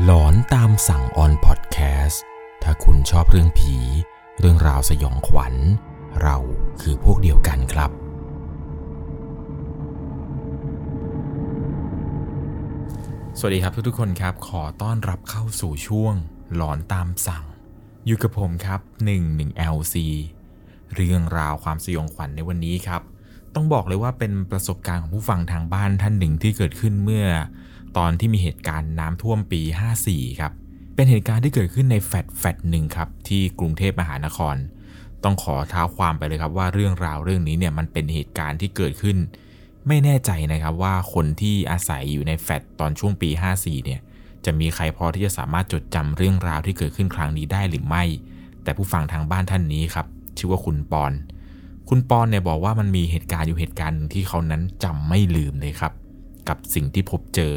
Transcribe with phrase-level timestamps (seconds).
[0.00, 2.22] หลอนตามสั่งออนพอดแคสต์
[2.62, 3.76] ถ้าคุณชอบเรื่องผี
[4.38, 5.54] เรื่องราวสยองขวัญ
[6.22, 6.36] เรา
[6.80, 7.90] คือพวกเดียวกันครับ
[13.38, 16.14] สวัสดีครับทุกๆคนครับ ขอต้อนรับเข้าสู่ช่วง
[16.54, 17.44] หลอนตามสั่ง
[18.06, 18.80] อยู่กับผมครับ
[19.26, 19.94] 11 LC
[20.94, 23.02] เรื่องราวความสยองขวัญในวันนี้ครับ
[23.54, 27.26] ต้องบอกเลยว่าเป็นประสบการณ์ของผู้ฟังทางบ้านท่านหนึ่งที่เกิดขึ้นเมื่อ
[27.96, 29.62] ตอนที่มีเหตุการณ์น้ำท่วมปี
[30.00, 30.52] 54 ครับ
[30.94, 34.56] เป็นเหตุการณ์ที่เกิดขึ้นในแฟดแฟดหนึ่งครับที่กรุงเทพมหานคร
[35.24, 39.16] ต้องขอเท้าความไปเลยครับว่าเรื่องราวเรื่องนี้เนี่ยมันเป็นเหตุการณ์ที่เกิดขึ้น
[39.88, 44.00] ไม่แน่ใจนะครับว่าคนที่อาศัยอยู่ในแฟดตอนช่วงปี 54 เนี่ย
[44.44, 48.04] จะมีใครพอที่จะสามารถจดจำเรื่องราวที่เกิดขึ้นครั้งนี้ได้หรือไม่
[48.62, 50.06] แต่ผู้ฟังทางบ้านท่านนี้ครับ
[50.38, 51.12] ชื่อว่าคุณปอน
[51.88, 55.92] คุณปอนเนี่ยบอกว่ามันมีเหตุการณ์อยู่เหตุการณ์หนึ่งที่เขานั้นจำไม่ลืมเลยครับ
[56.48, 57.52] กับสิ่งที่พบเจอ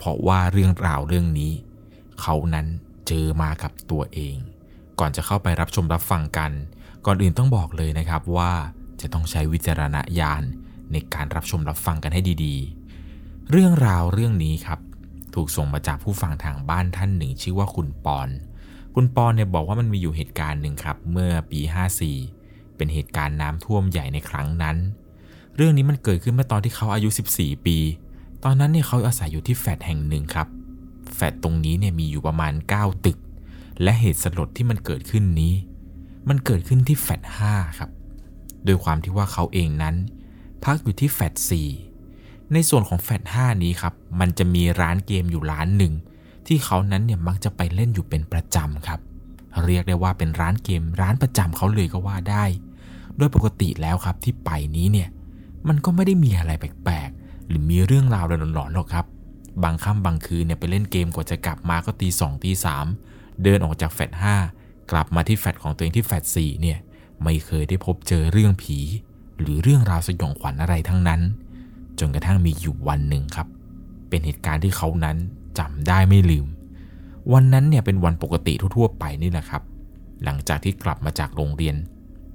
[0.00, 1.52] เพราะว่าเรื่องราวเรื่องนี้
[2.20, 2.66] เขานั้น
[3.08, 4.36] เจอมากับตัวเอง
[4.98, 6.52] ก่อนจะเข้าไปรับชมรับฟังกัน
[7.06, 8.52] ก่อนอื่นต้องบอกเลยนะครับว่า
[9.00, 10.42] จะต้องใช้วิจารณญาณ
[10.92, 14.80] ในการรับชมรับฟังกันให้ดีๆ เรื่องราวเรื่องนี้ครับ
[15.34, 18.28] ถูกส่งมาจากผู้ฟังทางบ้านท่านหนึ่ง ชื่อว่าคุณปอน
[18.94, 21.60] คุณปอนเนี่ยบอกว่ามันมีอยู่เหตุการณ์หนึ่งครับ เมื่อปี
[22.18, 24.76] 54 เป็นเหตุการณ์น้ำท่วมใหญ่ในครั้งนั้น
[25.56, 27.78] เรื่องนี้มันเกิดขึ้นเมื่อตอนที่เขาอายุ 14 ปี
[28.44, 30.48] ตอนนั้นเนี่ยเขาอาศัยอยู่ที่แฟลตแห่งหนึ่งครับ
[31.14, 33.18] แฟลตตรงนี้เนี่ยมีอยู่ประมาณ 9 ตึก
[33.82, 35.54] และเหตุสลดที่มันเกิดขึ้นนี้
[36.28, 37.90] มันเกิดขึ้นที่แฟลต5ครับ
[38.64, 39.94] โดยความที่ว่าเขาเองนั้น
[40.64, 41.34] พักอยู่ที่แฟลต
[41.92, 45.92] 4ในส่วนของแฟลต5นี้ครับ มันจะมีร้านเกมอยู่ร้านหนึ่ง
[46.46, 49.00] ที่เขานั้นเนี่ยมักจะไปเล่นอยู่เป็นประจำครับ
[49.64, 52.44] เรียกได้ว่าเป็นร้านเกมร้านประจำเขาเลยก็ว่าได้
[53.16, 55.08] โดยปกติแล้วครับที่ไปนี้เนี่ย
[55.68, 57.10] มันก็ไม่ได้มีอะไรแปลก
[57.50, 59.06] หรือมีเรื่องราวหลอนๆหรอกครับ
[59.62, 62.86] บางค่ำบางคืนเนี่ยไปเล่นเกมกว่าจะกลับมาก็ตีสองตีสาม
[63.42, 64.36] เดินออกจากแฟลตห้า
[64.90, 66.78] กลับมาที่แฟลตของตัวเองที่แฟลตสี่เนี่ย
[67.24, 68.78] ไม่เคยได้พบเจอเรื่องผี
[69.40, 71.20] หรือเรื่องราวสยองขวัญอะไรทั้งนั้น
[71.98, 73.48] จนกระทั่งมีอยู่วันหนึ่งครับ
[74.08, 75.16] เป็นเหตุการณ์ที่เขานั้น
[75.58, 76.46] จำได้ไม่ลืม
[77.32, 79.62] วันนั้นเนี่ยเป็นวันปกติทั่วๆไปนี่แหละครับ
[80.24, 81.76] หลังจากที่กลับมาจากโรงเรียน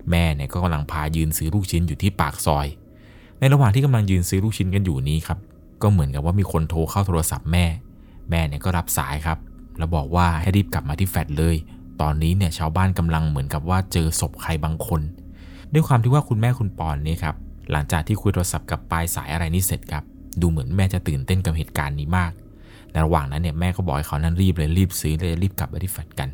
[0.10, 2.68] แม่เนี่ยก็กำลังพายืนซื้อลูกชิ้นอยู่ที่ปากซอย
[3.40, 5.40] ในระหว่างที่กำลังยืนซื้อลูกชิ้นกันอยู่นี้ครับ
[5.82, 7.66] ก็เหมือนกับว่ามีคนโทรเข้าโทรศัพท์แม่
[8.30, 9.38] แม่เนี่ยก็รับสายครับ
[9.78, 11.56] แล้วบอกว่าให้รีบกลับมาที่แฟลตเลย
[12.02, 15.02] ตอนนี้เนี่ยชาวบ้านกำลังเหมือนกับว่าเจอศพใครบางคน
[15.74, 17.36] ด้วยความที่ว่าคุณแม่คุณปอนนี่ครับ
[17.72, 20.04] หลังจากที่คุยโทรศัพท์กับปลายสายอะไรนี่เสร็จครับ
[20.42, 22.32] ดูเหมือนแม่จะตื่นเต้นกับเหตุการณ์นี้มาก
[22.92, 26.30] ในระหว่างนั้นเนี่ยแม่ก็บอกให้เขานั้นรีบเลยรีบซื้อเลยรีบกลับไปที่แฟลตกัน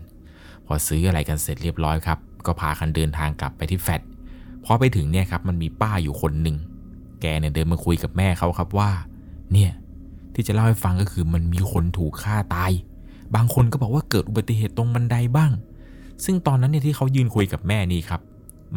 [0.66, 4.01] พอซื้ออะไรกันเสร็จเรียบร้อยครับ ก็พากันเดินทางกลับไปที่แฟลต
[4.66, 6.57] พอไปถึงเนี่ยครับมันมีป้าอยู่คนหนึ่ง
[7.21, 8.91] แกเนี่ยเดินมาคุยกับแม่เขาครับว่า
[9.53, 9.71] เนี่ย
[10.33, 12.71] ที่จะเล่าให้ฟังก็คือมันมีคนถูกฆ่าตาย
[13.35, 15.51] บางคนก็บอกว่าเกิดอุบัติเหตุตรงบันไดบ้าง
[16.25, 18.21] ซึ่งตอนนั้นเนี่ยที่เขายืนคุยกับแม่นี่ครับ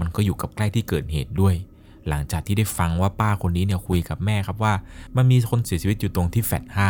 [0.01, 1.55] มันก็อยู่กับใกล้ที่เกิดเหตุด้วย
[2.09, 4.73] หลังจากที่ได้ฟังว่าป้าคนนี้เนี่ยคุยกับแม่ครับว่า
[5.17, 6.89] มันมีคนเสียชีวิตอยู่ตรงที่แฟลตห้า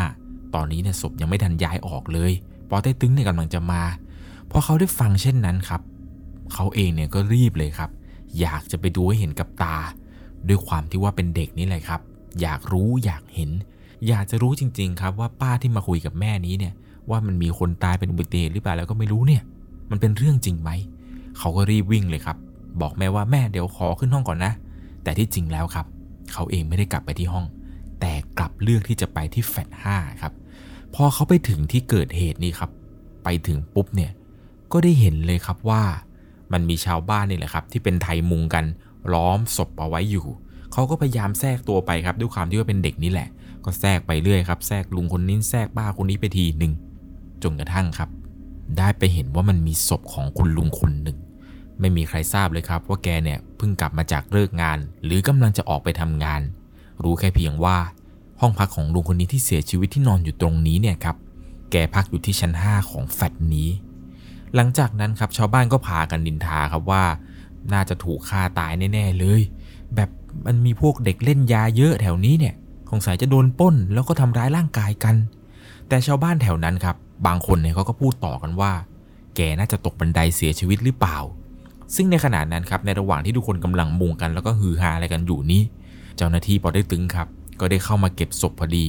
[0.55, 2.33] ตอนนี้เนี่ยศพยังไม่ทันย้ายออกเลย
[2.69, 3.83] ปอเต้ตึงเนี่ยกำลังจะมา
[4.51, 5.81] พอเขาได้ฟังเช่นนั้นครับ
[6.53, 7.91] เขาเองเนี่ยก็รีบเลยครับ
[8.41, 9.77] อยากจะไปดูให้เห็นกับตา
[10.49, 12.01] ด้วยความที่ว่าเป็นเด็กนี่แหละครับ
[12.41, 13.51] อยากรู้อยากเห็น
[14.09, 16.75] อยากจะรู้จริง ๆ ครับว่าป้าที่มาคุยกับแม่นี้เนี่ย
[17.11, 19.43] ว่ามันมีคนตายเป็นอุบัติเหตุหรือเปล่าแล้วก็ไม่รู้เนี่ย
[19.91, 20.71] มันเป็นเรื่องจริงไหม
[21.39, 22.37] เขาก็รีบวิ่งเลยครับ
[22.81, 24.53] บอกแม่ว่าแม่เดี๋ยวขอขึ้นห้องก่อนนะ
[25.03, 25.87] แต่ที่จริงแล้วครับ
[26.33, 27.47] เขาเองไม่ได้กลับไปที่ห้อง
[28.01, 30.33] แต่กลับเลือกที่จะไปที่แฟลตห้าครับ
[30.95, 32.71] พอเขาไปถึงที่เกิดเหตุนี่ครับ
[33.25, 34.11] ไปถึงปุ๊บเนี่ย
[34.73, 35.83] ก็ได้เห็นเลยครับว่า
[36.53, 38.65] มันมีชาวบ้านนี่แหละครับ ที่เป็นไทยมุงกัน
[39.13, 40.27] ล้อมศพเอาไว้อยู่
[40.73, 43.29] เขาก็พยายามแทรกตัวไปครับด้วยความที่ว่าเป็นเด็กนี่แหละ
[43.65, 46.73] ก็แทรกไปเรื่อยครับแทรกลุงคนนี้แทรกป้าคนนี้ไปทีหนึ่ง
[47.43, 48.09] จนกระทั่งครับ
[48.79, 51.19] ได้ไปเห็นว่ามันมีศพของคุณลุงคนหนึ่ง
[51.81, 56.41] ไม่มีใครทราบเลยครับ ว่าแกเนี่ยเพิ่งกลับมาจากเลิกงาน หรือกำลังจะออกไปทำงาน
[57.03, 57.77] รู้แค่เพียงว่า
[58.41, 61.17] ห้องพักของลุงคนนี้ที่เสียชีวิตที่นอนอยู่ตรงนี้เนี่ยครับ
[61.71, 63.69] แกพักอยู่ที่ชั้น 5 ของแฟลตนี้
[64.55, 67.05] หลังจากนั้นครับชาวบ้านก็พากันดินทาครับว่า
[67.73, 69.41] น่าจะถูกฆ่าตายแน่ๆเลย
[69.95, 70.11] แบบ
[70.47, 72.55] มันมีพวกเด็กเล่นยาเยอะแถวนี้เนี่ย
[72.91, 75.17] สงสัยจะโดนป้นแล้วก็ทำร้ายร่างกายกัน
[75.89, 76.97] แต่ชาวบ้านแถวนั้นครับ
[77.27, 78.73] บางคนเนี่ยเขาก็พูดต่อกันว่า
[79.37, 81.19] แกน่าจะตกบันไดเสียชีวิตหรือเปล่า
[81.95, 85.63] ซึ่งในขณะนั้นครับในระหว่างที่ทุกคนกำลังมุงกันแล้วก็ฮือฮาอะไรกันอยู่นี้
[86.17, 87.29] เจ้าหน้าที่ปอได้ตึงครับ
[87.61, 88.87] ก็ได้เข้ามาเก็บศพพอดี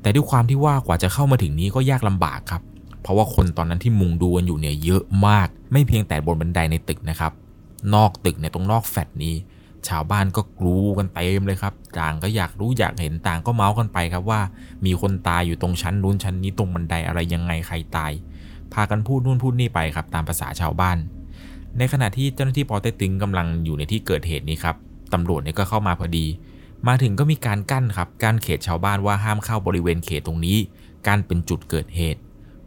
[0.00, 2.62] แต่ด้วยความที่ว่ากว่าจะเข้ามาถึงนี้ก็ยากลำบากครับ
[3.02, 7.32] เพราะว่าคนตอนนั้นที่มุงดูกันอยู่เนี่ยเยอะมาก ไม่เพียงแต่บนบันไดในตึกนะครับ
[7.94, 9.34] นอกตึกเนี่ยตรงนอกแฟลตนี้
[9.88, 14.40] ชาวบ้านก็กรูกันเต็มเลยครับต่างก็อยากรู้อยากเห็นต่างก็เมาส์กันไปครับว่า
[14.84, 18.12] มีคนตายอยู่ตรงชั้นนู้นชั้นนี้ตรงบันไดอะไรยังไงใครตาย
[18.72, 20.98] พากันพูดนู่นพูดนี่ไปครับ ตามภาษาชาวบ้าน
[21.78, 24.76] ในขณะที่เจ้าหน้าที่ปอเต็กตึงกำลังอยู่ในที่เกิดเหตุนี้ครับ
[25.12, 26.26] ตำรวจเนี่ยก็เข้ามาพอดี
[26.88, 30.58] มาถึงก็มีการกั้นครับกั้นเขตชาวบ้านว่าห้ามเข้าบริเวณเขตตรงนี้
[31.06, 32.20] กั้นเป็นจุดเกิดเหตุ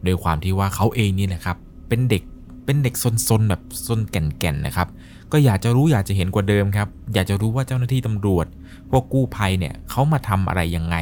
[0.04, 1.56] โดยความที่ว่าเขาเองนี่แหละครับ
[1.88, 2.22] เป็นเด็ก
[2.66, 2.94] เป็นเด็ก
[3.28, 4.88] ซนๆแบบซนแก่นๆนะครับ
[5.32, 8.46] ก็อยากจะรู้อยากจะเห็นกว่าเดิมครับ อยากจะรู้ว่าเจ้าหน้าที่ตำรวจ
[8.90, 10.96] พวกกู้ภัยเนี่ยเขามาทำอะไรยังไง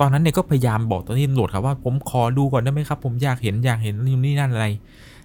[0.00, 4.66] ตอนนั้นเนี่ยก็พยายามบอกเจ้าหน้าที่ตำรวจครับว่าผมขอดูก่อนได้ไหมครับ ผมอยากเห็นอยากเห็นนี่นี่นั่นอะไร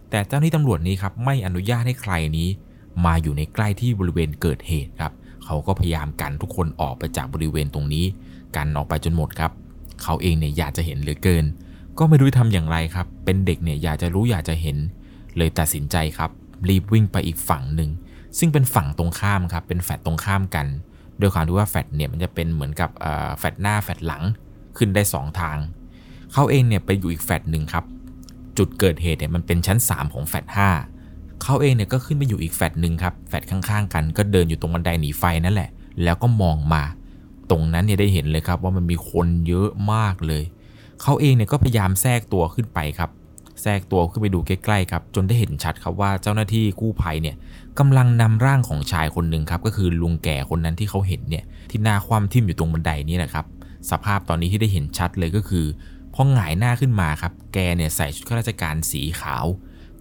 [0.10, 2.48] แต่เจ้าหน้าที่ตำรวจนี้ครับไม่อนุญาตให้ใครนี้
[3.06, 5.12] มาอยู่ในใกล้ที่บริเวณเกิดเหตุครับ
[5.46, 8.06] เขาก็พยายามกันทุกคนออกไปจากบริเวณตรงนี้
[8.56, 9.52] กันออกไปจนหมดครับ
[10.04, 11.46] เขาเองเนี่ยอยากจะเห็นเหลือเกิน
[11.98, 14.78] ก็ไม่รู้จะทำอย่างไรครับ เป็นเด็กเนี่ยอยากจะรู้อยากจะเห็น
[15.38, 16.32] เลยตัดสินใจครับ
[16.70, 17.90] รีบวิ่งไปอีกฝั่งหนึ่ง
[18.40, 20.68] ซึ่งเป็นฝั่งตรงข้ามครับ เป็นแฟลตตรงข้ามกัน
[21.20, 22.90] โดยความที่ว่าแฟลตเนี่ยมันจะเป็นเหมือนกับ
[23.38, 24.24] แฟลตหน้าแฟลตหลัง
[24.78, 25.58] ขึ้นได้ 2 ทาง
[26.34, 27.86] เขาเองเนี่ยไปอยู่อีกแฟลตหนึ่งครับ
[28.58, 30.46] จุดเกิดเหตุเนี่ยมันเป็นชั้น 3 ของแฟลต
[30.94, 35.70] 5เขาเองเนี่ยก็ขึ้นไปอยู่อีกแฟลตหนึ่งครับ แฟลตข้างๆ กันก็เดินอยู่ตรงบันไดหนีไฟนั่นแหละ
[36.04, 36.84] แล้วก็มองมา
[37.50, 40.44] ตรงนั้นเนี่ยได้เห็นเลยครับว่ามันมีคนเยอะมากเลย
[41.02, 43.10] เขาเองเนี่ยก็พยายามแทรกตัวขึ้นไปครับ
[43.62, 47.36] แทรกตัวขึ้นไปดูใกล้ๆครับ จนได้เห็นชัดครับว่าเจ้าหน้าที่กู้ภัยเนี่ย
[47.80, 53.46] กำลังนำร่างของชายคนหนึ่งครับ ก็คือลุงแก่คนนั้นที่เขาเห็นเนี่ยที่หน้าคว่ำทิ่มอยู่ตรงบันไดนี้แหละครับ
[53.92, 55.66] สภาพตอนนี้ที่ได้เห็นชัดเลยก็คือ
[56.14, 59.46] พอหงายหน้าขึ้นมาครับ แกเนี่ยใส่ชุดข้าราชการสีขาว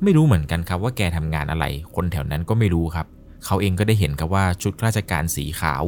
[0.03, 1.65] ไม่รู้เหมือนกันครับว่าแกทำงานอะไร
[1.95, 3.07] คนแถวนั้นก็ไม่รู้ครับ
[3.45, 5.83] เขาเองก็ได้เห็นครับว่าชุดข้าราชการสีขาว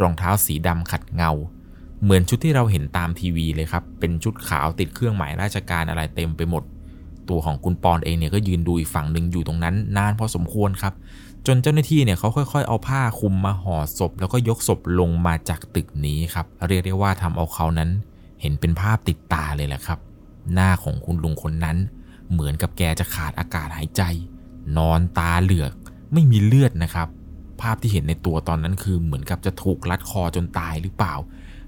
[0.00, 1.32] รองเท้าสีดำขัดเงา
[2.02, 6.62] เหมือนชุดที่เราเห็นตามทีวีเลยครับ เป็นชุดขาวติดเครื่องหมายราชการอะไรเต็มไปหมด
[7.30, 10.94] ตัวของคุณปอนเองเนี่ยก็ยืนดูอีกฝั่งหนึ่งอยู่ตรงนั้น นานพอสมควรครับ
[11.46, 17.90] จนเจ้าหน้าที่เนี่ยเขาค่อย ๆ เอาผ้าคลุมมาห่อศพ แล้วก็ยกศพลงมาจากตึกนี้ครับ เรียกได้ว่าทำเอาเขานั้น
[18.40, 19.98] เห็นเป็นภาพติดตาเลยแหละครับ
[20.52, 21.76] หน้าของคุณลุงคนนั้น
[22.32, 24.02] เหมือนกับแกจะขาดอากาศหายใจ
[24.76, 25.72] นอนตาเหลือก
[26.12, 27.08] ไม่มีเลือดนะครับ
[27.60, 31.14] ภาพที่เห็นในตัวตอนนั้นคือเหมือนกับจะถูกลัดคอจนตายหรือเปล่า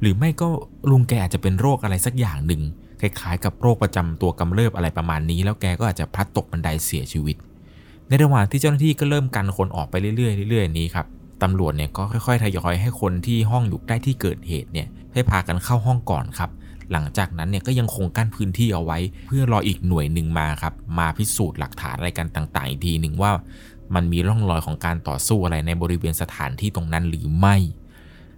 [0.00, 0.48] หรือไม่ก็
[0.90, 2.62] ลุงแกอาจจะเป็นโรคอะไรสักอย่างหนึ่ง
[3.00, 7.36] คล้ายๆ กับโรคประจำตัวกำเริบอะไรประมาณนี้ แล้วแกก็อาจจะพลัดตกบันไดเสียชีวิต
[8.08, 11.06] ในระหว่างที่เจ้าหน้าที่ก็เริ่มกันคนออกไปเรื่อยๆเรื่อยๆนี้ครับ
[11.42, 16.50] ตำรวจเนี่ยก็ค่อยๆทยอยให้คนที่ห้องอยู่ใกล้ที่เกิดเหตุเนี่ยให้พากันเข้าห้องก่อนครับ
[16.92, 23.30] หลังจากนั้นเนี่ยก็ยังคงกั้นพื้นที่เอาไว้ เพื่อรออีกหน่วยหนึ่งมาครับมาพิสูจน์หลักฐานอะไรกันต่างๆอีกทีหนึ่งว่า
[23.94, 27.56] มันมีร่องรอยของการต่อสู้อะไรในบริเวณสถานที่ตรงนั้นหรือไม่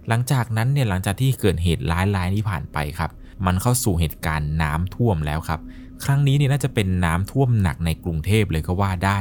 [0.07, 3.11] หลังจากนั้นเนี่ยหลังจากที่เกิดเหตุร้ายๆนี้ผ่านไปครับ
[3.45, 5.59] มันเข้าสู่เหตุการณ์น้ำท่วมแล้วครับ
[6.03, 9.19] ครั้งนี้เนี่ยน่าจะเป็นน้ำท่วมหนักในกรุงเทพเลยก็ว่าได้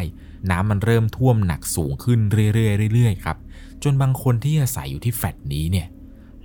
[0.51, 2.21] น้ำมันเริ่มท่วมหนักสูงขึ้น
[2.55, 3.37] เรื่อยๆเรื่อยๆครับ
[3.83, 5.87] จนบางคนที่อาศัยอยู่ที่แฟลตนี้เนี่ย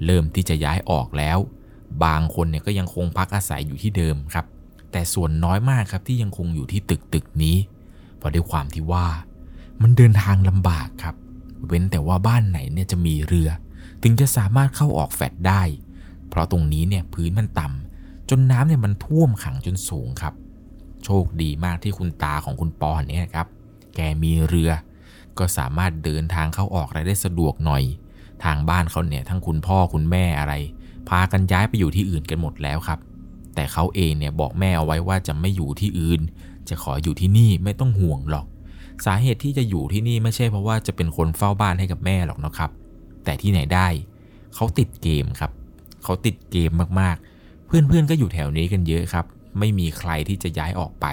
[0.05, 1.37] เริ่มที่จะย้ายออกแล้ว
[2.03, 4.45] บางคนเนี่ยก็ยังคงพักอาศัยอยู่ที่เดิมครับ
[4.91, 7.57] แต่ส่วนน้อยมากครับที่ยังคงอยู่ที่ตึกตึกนี้
[8.17, 9.07] เพราะด้วยความที่ว่า
[9.81, 11.15] มันเดินทางลำบากครับ
[11.67, 13.49] เว้นแต่ว่าบ้านไหนเนี่ยจะมีเรือ
[14.03, 15.61] ถึงจะสามารถเข้าออกแฟลตได้
[16.31, 20.33] เพราะตรงนี้เนี่ยพื้นมันต่ำจนน้ำเนี่ยมันท่วมขังจนสูงครับ
[21.03, 23.47] โชคดีมากที่คุณตาของคุณปอนเนี่ยครับ
[23.95, 24.71] แกมีเรือ
[25.37, 27.83] ก็สามารถเดินทางเข้าออกอะไรได้สะดวกหน่อย
[28.43, 30.53] ทางบ้านเขาเนี่ยทั้งคุณพ่อคุณแม่อะไร
[31.09, 32.99] พากันย้ายไปอยู่ที่อื่นกันหมดแล้วครับ
[33.55, 36.21] แต่เขาเองเนี่ยบอกแม่เอาไว้ว่าจะไม่อยู่ที่อื่น
[36.69, 38.45] จะขออยู่ที่นี่ไม่ต้องห่วงหรอก
[39.05, 42.71] สาเหตุที่จะอยู่ที่นี่ไม่ใช่เพราะว่าจะเป็นคนเฝ้าบ้านให้กับแม่หรอกนะครับ
[43.23, 43.87] แต่ที่ไหนได้
[44.55, 45.51] เขาติดเกมครับ
[46.03, 49.25] เขาติดเกมมากๆ เพื่อนๆก็อยู่แถวนี้กันเยอะครับ
[49.59, 51.05] ไม่มีใครที่จะย้ายออกไป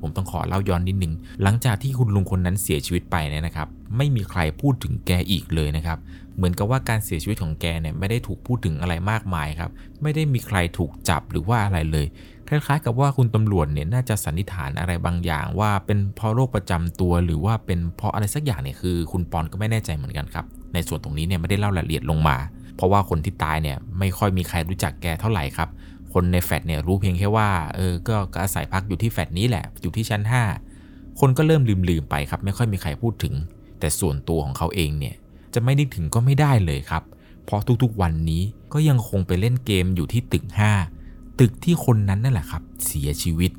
[0.00, 1.12] ผมต้องขอเล่าย้อนนิดนึง
[1.42, 5.98] หลังจากที่คุณลุงคนนั้นเสียชีวิตไปเนี่ยนะครับ ไม่มีใครพูดถึงแกอีกเลยนะครับ
[6.36, 9.70] เหมือนกับว่าการเสียชีวิตของแกเนี่ยไม่ได้ถูกพูดถึงอะไรมากมายครับ
[10.02, 12.06] ไม่ได้มีใครถูกจับหรือว่าอะไรเลย
[12.48, 22.36] คล้ายๆกับว่าคุณตำรวจเนี่ยน่าจะสันนิษฐานอะไรบางอย่าง ว่าเป็นเพราะโรคประจำตัว หรือว่าเป็นเพราะอะไรสักอย่างเนี่ยคือ คุณปอนก็ไม่แน่ใจเหมือนกันครับ ในส่วนตรงนี้เนี่ยไม่ได้เล่ารายละเอียดลงมา
[22.82, 25.68] ราะว่าคนที่ตายเนี่ยไม่ค่อยมีใครรู้จักแกเท่าไหร่ครับ
[26.12, 30.22] คนในแฟลตเนี่ยรู้เพียงแค่ว่าเออก็อาศัยพักอยู่ที่แฟลตนี้แหละ อยู่ที่ชั้น
[30.70, 33.34] 5 คนก็เริ่มลืมๆไปครับ ไม่ค่อยมีใครพูดถึง
[33.80, 35.14] แต่ส่วนตัวของเขาเองเนี่ย
[35.54, 37.02] จะไม่นึกถึงก็ไม่ได้เลยครับ
[37.44, 40.44] เพราะทุกๆวันนี้ก็ยังคงไปเล่นเกมอยู่ที่ตึก
[40.92, 43.50] 5 ตึกที่คนนั้นนั่นแหละครับ เสียชีวิต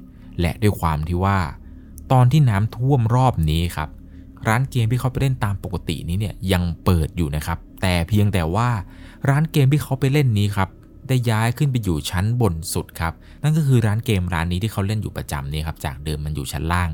[0.41, 1.39] และด้วยความที่ว่า
[2.11, 3.89] ตอนที่น้ำท่วมรอบนี้ครับ
[4.47, 8.69] ร้านเกมที่เขาไปเล่นตามปกตินี้เนี่ยยังเปิดอยู่นะครับ แต่เพียงแต่ว่า
[9.29, 10.69] ร้านเกมที่เขาไปเล่นนี้ครับ
[11.07, 13.13] ได้ย้ายขึ้นไปอยู่ชั้นบนสุดครับ
[13.43, 16.89] นั่นก็คือร้านเกมร้านนี้ที่เขาเล่นอยู่ประจำนี่ครับจากเดิมมันอยู่ชั้นล่าง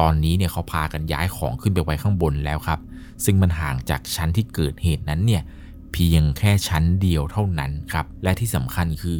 [0.00, 2.80] ตอนนี้เนี่ยเขาพากันย้ายของขึ้นไปไว้ข้างบนแล้วครับ
[3.24, 5.42] ซึ่งมันห่างจากชั้นที่เกิดเหตุนั้นเนี่ย
[5.92, 9.18] เพียงแค่ชั้นเดียวเท่านั้นครับและที่สำคัญคือ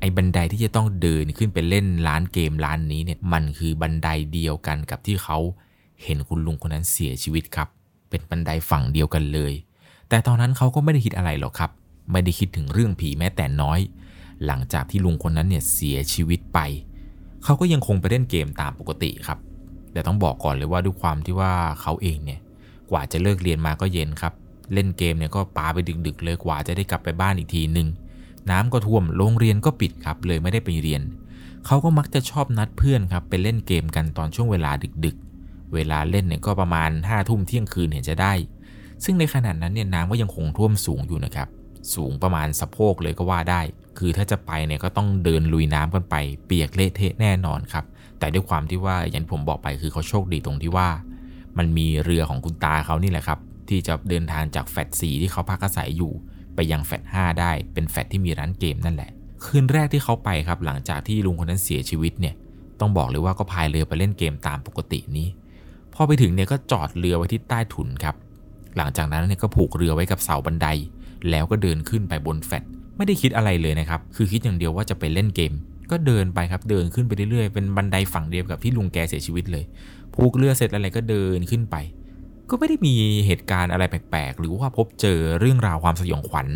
[0.00, 5.38] ไอ้บันไดที่จะต้องเดินขึ้นไปเล่นร้านเกมร้านนี้เนี่ยมันคือบันไดเดียวกันกับที่เขา
[6.04, 7.68] เห็นคุณลุงคนนั้นเสียชีวิตครับ
[8.10, 9.52] เป็นบันไดฝั่งเดียวกันเลย
[10.08, 11.70] แต่ตอนนั้นเขาก็ไม่ได้คิดอะไรหรอกครับ
[12.12, 13.80] ไม่ได้คิดถึงเรื่องผีแม้แต่น้อย
[14.46, 16.58] หลังจากที่ลุงคนนั้นเนี่ยเสียชีวิตไป
[17.44, 19.38] เขาก็ยังคงไปเล่นเกมตามปกติครับ
[19.92, 21.52] แต่ต้องบอกก่อนเลยว่าด้วยความที่ว่า
[21.82, 22.40] เขาเองเนี่ย
[22.90, 24.32] กว่าจะเลิกเรียนมาก็เย็นครับ
[24.72, 27.88] เล่นเกมเนี่ยก็ปาไปดึกๆ เลยกว่าจะได้กลับไปบ้านอีกทีหนึ่ง
[28.50, 31.02] น้ำก็ท่วมโรงเรียนก็ปิดครับ เลยไม่ได้ไปเรียน
[31.66, 34.70] เขาก็มักจะชอบนัดเพื่อนครับไปเล่นเกมกันตอนช่วงเวลา
[35.04, 38.32] ดึกๆ เวลาเล่นเนี่ยก็ประมาณ5้าทุ่มเที่ยงคืนเห็นจะได้
[39.04, 41.48] ซึ่งในขณะนั้นเนี่ยน้ำก็ยังคงท่วมสูงอยู่นะครับ
[41.94, 43.60] สูงประมาณสะโพกเลยก็ว่าได้
[43.98, 47.84] คือถ้าจะไปเนี่ยก็ต้องเดินลุยน้ำกันไป เปียกเละเทะแน่นอนครับ
[48.18, 50.88] แต่ด้วยความที่ว่าอย่างผมบอกไปคือเขาโชคดีตรงที่ว่า
[51.58, 56.12] มันมีเรือของคุณตาเขานี่แหละครับ ที่จะเดินทางจากแฟดสีที่เขาพักอาศัยอยู่
[56.54, 59.10] ไปยังแฟดห้าได้เป็นแฟดที่มีร้านเกมนั่นแหละ
[59.44, 62.34] คืนแรกที่เขาไปครับ หลังจากที่ลุงคนนั้นเสียชีวิตเนี่ย
[62.80, 65.28] ต้องบอกเลยว่าก็พายเรือไปเล่นเกมตามปกตินี้
[65.94, 68.14] พอไปถึงเนี่ยก็จอดเรือไว้ที่ใต้ถุนครับ
[68.76, 70.68] หลังจากนั้นเนี่ยก็ผูกเรือไว้กับเสาบันได
[71.30, 72.62] แล้วก็เดินขึ้นไปบนแฟด
[72.96, 75.52] ไม่ได้คิดอะไรเลยนะครับ คือคิดอย่างเดียวว่าจะไปเล่นเกม
[75.90, 79.64] ก็เดินไปครับเดินขึ้นไปเรื่อยๆ เป็นบันไดฝั่งเดียวกับที่ลุงแกเสียชีวิตเลย
[80.14, 81.76] ผูกเรือเสร็จอะไรก็เดินขึ้นไป
[82.50, 82.94] ก็ไม่ได้มี
[83.26, 86.48] เหตุการณ์อะไรแปลกๆ หรือว่าพบเจอเรื่องราวความสยองขวัญ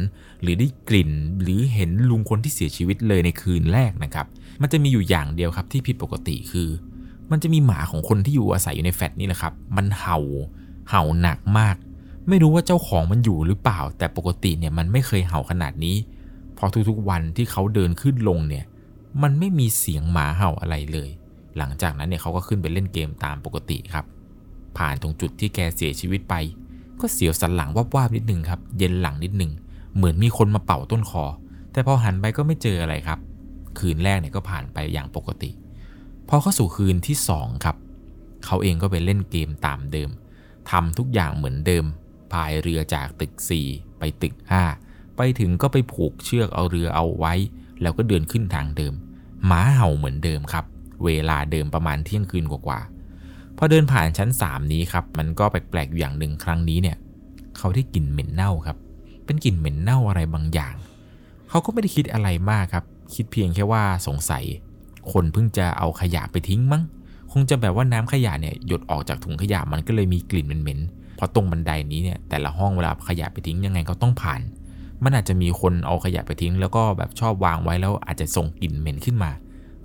[0.43, 1.11] หรือได้กลิ่น
[1.43, 4.27] หรือเห็นลุงคนที่เสียชีวิตเลยในคืนแรกนะครับ
[4.63, 6.69] มันจะมีอยู่อย่างเดียวครับที่ผิดปกติคือ
[7.31, 10.19] มันจะมีหมาของคนที่อยู่อาศัยอยู่ในแฟลตนี่แหละครับ มันเห่า
[10.91, 11.77] เห่าหนักมาก
[12.29, 15.97] ไม่รู้ว่าเจ้าของมันอยู่หรือเปล่า แต่ปกติเนี่ยมันไม่เคยเห่าขนาดนี้
[16.59, 18.65] พอทุกๆวันที่เขาเดินขึ้นลงเนี่ย
[19.23, 21.11] มันไม่มีเสียงหมาเห่าอะไรเลย
[21.59, 24.05] หลังจากนั้นเนี่ยเขาก็ขึ้นไปเล่นเกมตามปกติครับ
[24.79, 26.35] ผ่านตรงจุดที่แกเสียชีวิตไป
[27.01, 29.53] ก็เสียวสันหลังวาบๆนิดนึงครับ เย็นหลังนิดนึง
[29.97, 31.25] เหมือนมีคนมาเป่าต้นคอ
[31.73, 33.19] แต่พอหันไปก็ไม่เจออะไรครับ
[33.79, 35.51] คืนแรกเนี่ยก็ผ่านไปอย่างปกติ
[36.29, 37.77] พอเข้าสู่คืนที่2ครับ
[38.45, 40.11] เขาเองก็ไปเล่นเกมตามเดิม
[40.71, 41.85] ทำทุกอย่างเหมือนเดิม
[42.35, 43.33] พายเรือจากตึก
[43.67, 44.35] 4 ไปตึก
[44.77, 47.35] 5 ไปถึงก็ไปผูกเชือกเอาเรือเอาไว้
[47.83, 48.95] แล้วก็เดินขึ้นทางเดิม
[49.47, 50.65] หมาเห่าเหมือนเดิมครับ
[51.05, 56.97] เวลาเดิมประมาณเที่ยงคืนกว่าๆพอเดินผ่านชั้น 3 นี้ครับ มันก็แปลกๆอยู่อย่างหนึ่งครั้งนี้เนี่ย
[57.57, 58.77] เขาได้กลิ่นเหม็นเน่าครับ
[59.25, 60.75] เป็นกลิ่นเหม็นเน่าอะไรบางอย่าง
[61.49, 64.45] เขาก็ไม่ได้คิดอะไรมากครับ คิดเพียงแค่ว่าสงสัย
[65.13, 66.83] คนเพิ่งจะเอาขยะไปทิ้งมั้ง
[67.33, 74.41] คงจะแบบว่าน้ำขยะเนี่ยหยดออกจากถุงขยะมันก็เลยมีกลิ่นเหม็นๆ ราะตรงบันไดนี้เนี่ยแต่ละห้องเวลาขยะไปทิ้งยังไงก็ต้องผ่าน
[75.05, 79.31] มันอาจจะมีคนเอาขยะไปทิ้ง แล้วก็แบบชอบวางไว้แล้วอาจจะส่งกลิ่นเหม็นขึ้นมา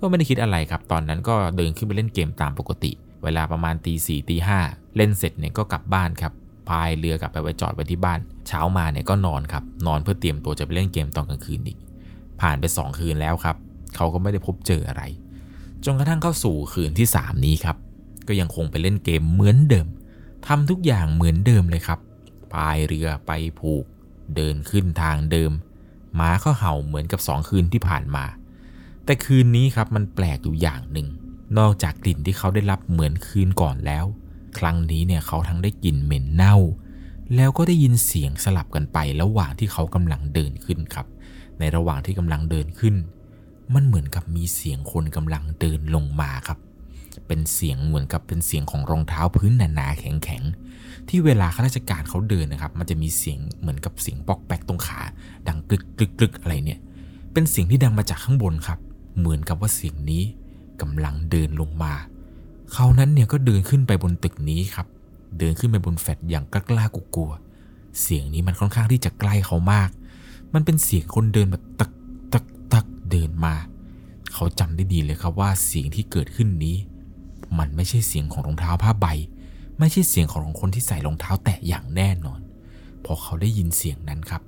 [0.02, 2.92] ็ไม่ได้คิดอะไรครับ ตอนนั้นก็เดินขึ้นไปเล่นเกมตามปกติ
[3.24, 4.58] เวลาประมาณตีสี่ตีห้า
[4.96, 6.32] เล่นเสร็จเนี่ยก็กลับบ้านครับ
[6.68, 8.18] พายเรือกลับไปไว้จอดไว้ที่บ้าน
[8.48, 11.78] เช้ามาเนี่ยก็นอนครับนอนเพื่อเตรียมตัวจะไปเล่นเกมตอนกลางคืนอีก
[12.40, 13.56] ผ่านไป 2 คืนแล้วครับ
[13.96, 15.02] เขาก็ไม่ได้พบเจออะไร
[15.84, 17.76] จนกระทั่งเข้าสู่คืนที่ 3 นี้ครับ
[18.28, 19.86] ก็ยังคงไปเล่นเกมเหมือนเดิม
[20.46, 21.98] ทำทุกอย่างเหมือนเดิมเลยครับ
[22.52, 23.84] พายเรือไปผูก
[24.36, 25.52] เดินขึ้นทางเดิม
[26.14, 28.24] หมาก็เห่าเหมือนกับ2คืนที่ผ่านมา
[29.04, 31.08] แต่คืนนี้ครับมันแปลกอยู่อย่างหนึ่ง
[31.58, 34.04] นอกจากกลิ่นที่เขาได้รับเหมือนคืนก่อนแล้ว
[34.58, 36.56] ครั้งนี้เนี่ยเขาทั้งได้กลิ่นเหม็นเน่า
[37.36, 41.06] แล้วก็ได้ยินเสียงสลับกันไประหว่างที่เขากำลังเดินขึ้นครับ
[41.58, 42.94] ในระหว่างที่กำลังเดินขึ้น
[43.74, 46.58] มันเหมือนกับมีเสียงคนกำลังเดินลงมาครับ
[47.26, 55.00] เป็นเสียงเหมือนกับเป็นเสียงของรองเท้าพื้นหนาๆแข็งๆที่เวลาข้าราชการเขาเดินนะครับ มันจะมีเสียงเหมือนกับเสียงปอกแปกตรงขา
[55.48, 56.80] ดังกรึกกึกกึกอะไรเนี่ย
[57.32, 58.78] เป็นเสียงที่ดังมาจากข้างบนครับ
[59.18, 60.22] เหมือนกับว่าเสียงนี้
[60.80, 61.94] กำลังเดินลงมา
[62.72, 64.86] เขานั้นเนี่ยก็เดินขึ้นไปบนตึกนี้ครับ
[65.38, 67.30] เดินขึ้นไปบนแฟลตอย่างกล้ากลัว
[68.02, 69.90] เสียงนี้มันค่อนข้างที่จะใกล้เขามาก
[70.54, 71.90] มันเป็นเสียงคนเดินแบบตัก
[72.32, 73.54] ตักตักเดินมา
[74.32, 76.76] เขาจำได้ดีเลยครับว่าเสียงที่เกิดขึ้นนี้
[77.58, 79.06] มันไม่ใช่เสียงของรองเท้าผ้าใบ
[79.78, 82.40] ไม่ใช่เสียงของคนที่ใส่รองเท้าแตะอย่างแน่นอน
[83.04, 84.42] พอเขาได้ยินเสียงนั้นครับ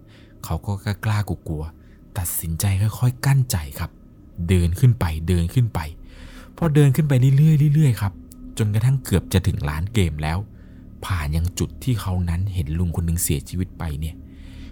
[0.44, 0.73] เขาก็
[1.04, 1.64] กล้ากลัว
[2.18, 3.90] ตัดสินใจค่อยๆ กั้นใจครับ
[4.49, 5.80] เดินขึ้นไปเดินขึ้นไป
[6.56, 8.12] พอเดินขึ้นไปเรื่อยๆเรื่อยๆครับ
[8.59, 10.38] จนกระทั่งเกือบจะถึงร้านเกมแล้ว
[11.04, 14.16] ผ่านยังจุดที่เขานั้นเห็นลุงคนหนึ่งเสียชีวิตไปเนี่ย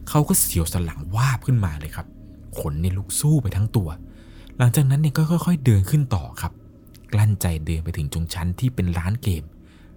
[0.08, 2.06] เขาก็เสียวสลังวาบขึ้นมาเลยครับ
[2.58, 3.88] ขนเนี่ยลุกสู้ไปทั้งตัว
[4.58, 6.52] หลังจากนั้นเนี่ยก็ค่อย ๆ เดินขึ้นต่อครับ
[7.12, 9.44] กลั้นใจเดินไปถึงจงชั้นที่เป็นร้านเกม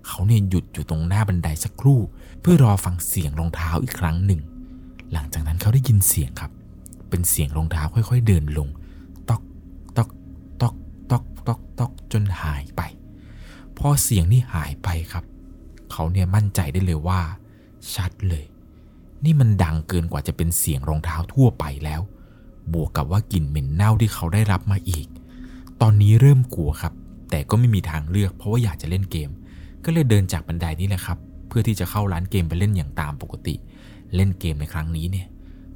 [0.08, 2.00] เขาเนี่ยหยุดอยู่ตรงหน้าบันไดสักครู่
[2.42, 4.42] เพื่อรอฟังเสียงรองเท้าอีกครั้งหนึ่ง
[5.14, 6.52] หลังจากนั้นเขาได้ยินเสียงครับ
[7.10, 8.68] เป็นเสียงรองเท้าค่อย ๆ เดินลง
[9.30, 9.42] ตอก
[9.98, 10.10] ตอก
[10.62, 10.76] ตอก
[11.12, 12.82] ตอกตอกตอกจนหายไป
[13.78, 15.24] พอเสียงนี่หายไปครับ
[15.92, 17.22] เขาเนี่ยมั่นใจได้เลยว่า
[17.96, 18.46] ชัดเลย
[19.24, 22.02] นี่มันดังเกินกว่าจะเป็นเสียงรองเท้าทั่วไปแล้ว
[22.74, 25.08] บวกกับว่ากลิ่นเหม็นเน่าที่เขาได้รับมาอีก
[25.82, 26.94] ตอนนี้เริ่มกลัวครับ
[27.34, 29.30] แต่ก็ไม่มีทางเลือกเพราะว่าอยากจะเล่นเกม
[29.86, 33.56] ก็เลยเดินจากบันไดนี้แหละครับ เพื่อที่จะเข้าร้านเกมไปเล่นอย่างตามปกติ
[34.16, 35.28] เล่นเกมในครั้งนี้เนี่ย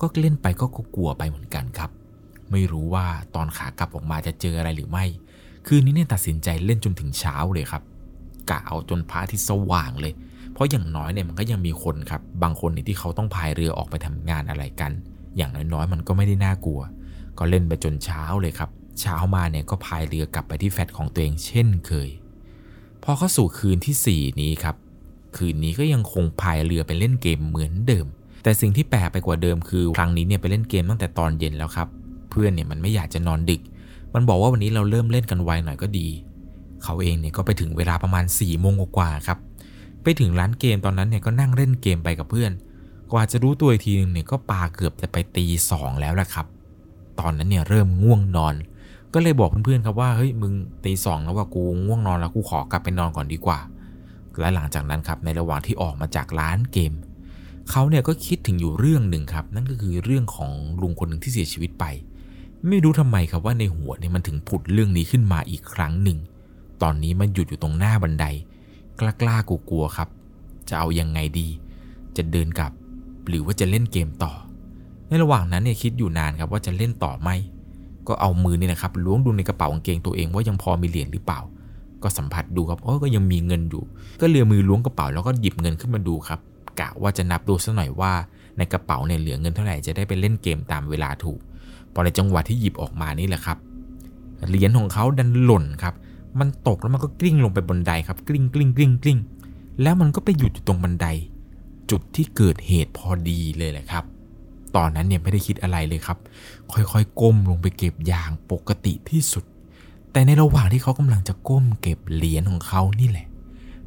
[0.01, 1.91] ก็เล่นไปก็กลัวไปเหมือนกันครับ
[2.51, 5.05] ไม่รู้ว่าตอนขากลับออกมาจะเจออะไรหรือไม่
[5.67, 7.83] คืนนี้เนี่ยตัดสินใจเล่นจนถึงเช้าเลยครับ
[8.49, 10.13] กะเอาจนพระอาทิตย์สว่างเลย
[10.53, 14.91] เพราะอย่างน้อยเนี่ยมันก็ยังมีคนครับ บางคนเนี่ยที่เขาต้องพายเรือออกไปทำงานอะไรกัน
[15.37, 16.81] อย่างน้อยๆ มันก็ไม่ได้น่ากลัว
[17.37, 18.69] ก็เล่นไปจนเช้าเลยครับ
[19.01, 22.09] เช้ามาเนี่ยก็พายเรือกลับไปที่แฟลตของตัวเองเช่นเคย
[23.03, 24.75] พอเข้าสู่คืนที่ 4 นี้ครับ
[25.37, 28.05] คืนนี้ก็ยังคงพายเรือไปเล่นเกมเหมือนเดิม
[28.43, 31.87] แต่สิ่งที่แปลกไปกว่าเดิมคือครั้งนี้เนี่ยไปเล่นเกมตั้งแต่ตอนเย็นแล้วครับ
[32.29, 33.61] เพื่อนเนี่ยมันไม่อยากจะนอนดึก
[34.13, 36.07] มันบอกว่าวันนี้เราเริ่มเล่นกันไวหน่อยก็ดี
[36.83, 39.37] เขาเองเนี่ยก็ไปถึงเวลาประมาณ4ี่โมงกว่าครับ
[40.03, 42.51] ไปถึงร้านเกมตอนนั้นเนี่ยก็นั่งเล่นเกมไปกับเพื่อน
[43.11, 46.45] กว่าจะรู้ตัวอีกทีนึงเนี่ยก็ปาเกือบจะไปตีสองแล้วแหละครับ
[47.19, 48.55] ตอนนั้นเนี่ยเริ่มง่วงนอน
[49.13, 50.53] ก็เลยบอกเพื่อนๆครับว่าเฮ้ยมึง
[50.85, 53.59] ตีสองแล้วว่ากูง่วงนอนแล้วกูขอกลับไปนอนก่อนดีกว่า
[54.39, 56.93] และหลังจากนั้นครับในระหว่างที่ออกมาจากร้านเกม
[57.69, 61.85] เขาเนี่ยก็คิดถึงอยู่เรื่องหนึ่งครับ นั่นก็คือเรื่องของลุงคนหนึ่งที่เสียชีวิตไป
[62.67, 66.17] ไม่รู้ทำไมครับว่าในหัวเนี่ยมันถึงผุดเรื่องนี้ขึ้นมาอีกครั้งหนึ่ง
[66.81, 68.25] ตอนนี้มันหยุดอยู่ตรงหน้าบันได
[68.99, 70.09] กล้ากล้ากลัวๆครับ
[70.69, 71.47] จะเอายังไงดี
[72.17, 72.71] จะเดินกลับ
[73.27, 74.33] หรือว่าจะเล่นเกมต่อ
[75.07, 77.29] ในระหว่างนั้นเนี่ยคิดอยู่นานครับว่าจะเล่นต่อไหม
[78.07, 81.39] ก็เอามือนี่นะครับล้วงดูในกระเป๋ากางเกงตัวเองว่ายังพอมีเหรียญหรือเปล่า
[82.03, 83.83] ก็สัมผัสดูครับโอ้ก็ยังมีเงินอยู่
[84.21, 86.39] ก็เลยเอามือล้วงกระเป๋าแล้วก็หยิบเงินขึ้นมาดูครับ
[86.79, 88.11] กะว่าจะนับดูสักหน่อยว่า
[88.57, 91.39] ในกระเป๋าเนี่ยเหลือเงินเท่าไหร่จะได้ไปเล่นเกมตามเวลาถูก
[91.93, 93.57] พอในจังหวะที่หยิบออกมานี่แหละครับ
[94.49, 95.93] เหรียญของเขาดันหล่นครับ
[96.39, 99.19] มันตกแล้วมันก็กลิ้งลงไปบันไดครับกลิ้งกลิ้งกลิ้งกลิ้ง
[99.81, 101.07] แล้วมันก็ไปหยุดอยู่ตรงบันได
[101.91, 104.03] จุดที่เกิดเหตุพอดีเลยแหละครับ
[104.77, 106.17] ตอนนั้นเนี่ยไม่ได้คิดอะไรเลยครับ
[106.71, 109.45] ค่อยๆ ก้มลงไปเก็บอย่างปกติที่สุด
[110.11, 113.27] แต่ในระหว่างที่เขากำลังจะก้มเก็บเหรียญของเขานี่แหละ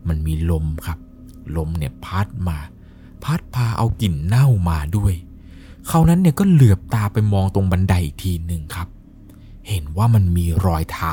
[0.09, 0.99] มันมีลมครับ
[1.57, 2.59] ลมเนี่ยพัดมา
[3.25, 5.15] พัดพาเอากลิ่นเน่ามาด้วย
[5.89, 8.89] เขานั้นเนี่ยก็เหลือบตาไปมองตรงบันไดอีกทีหนึ่งครับ
[9.69, 11.13] เห็นว่ามันมีรอยเท้า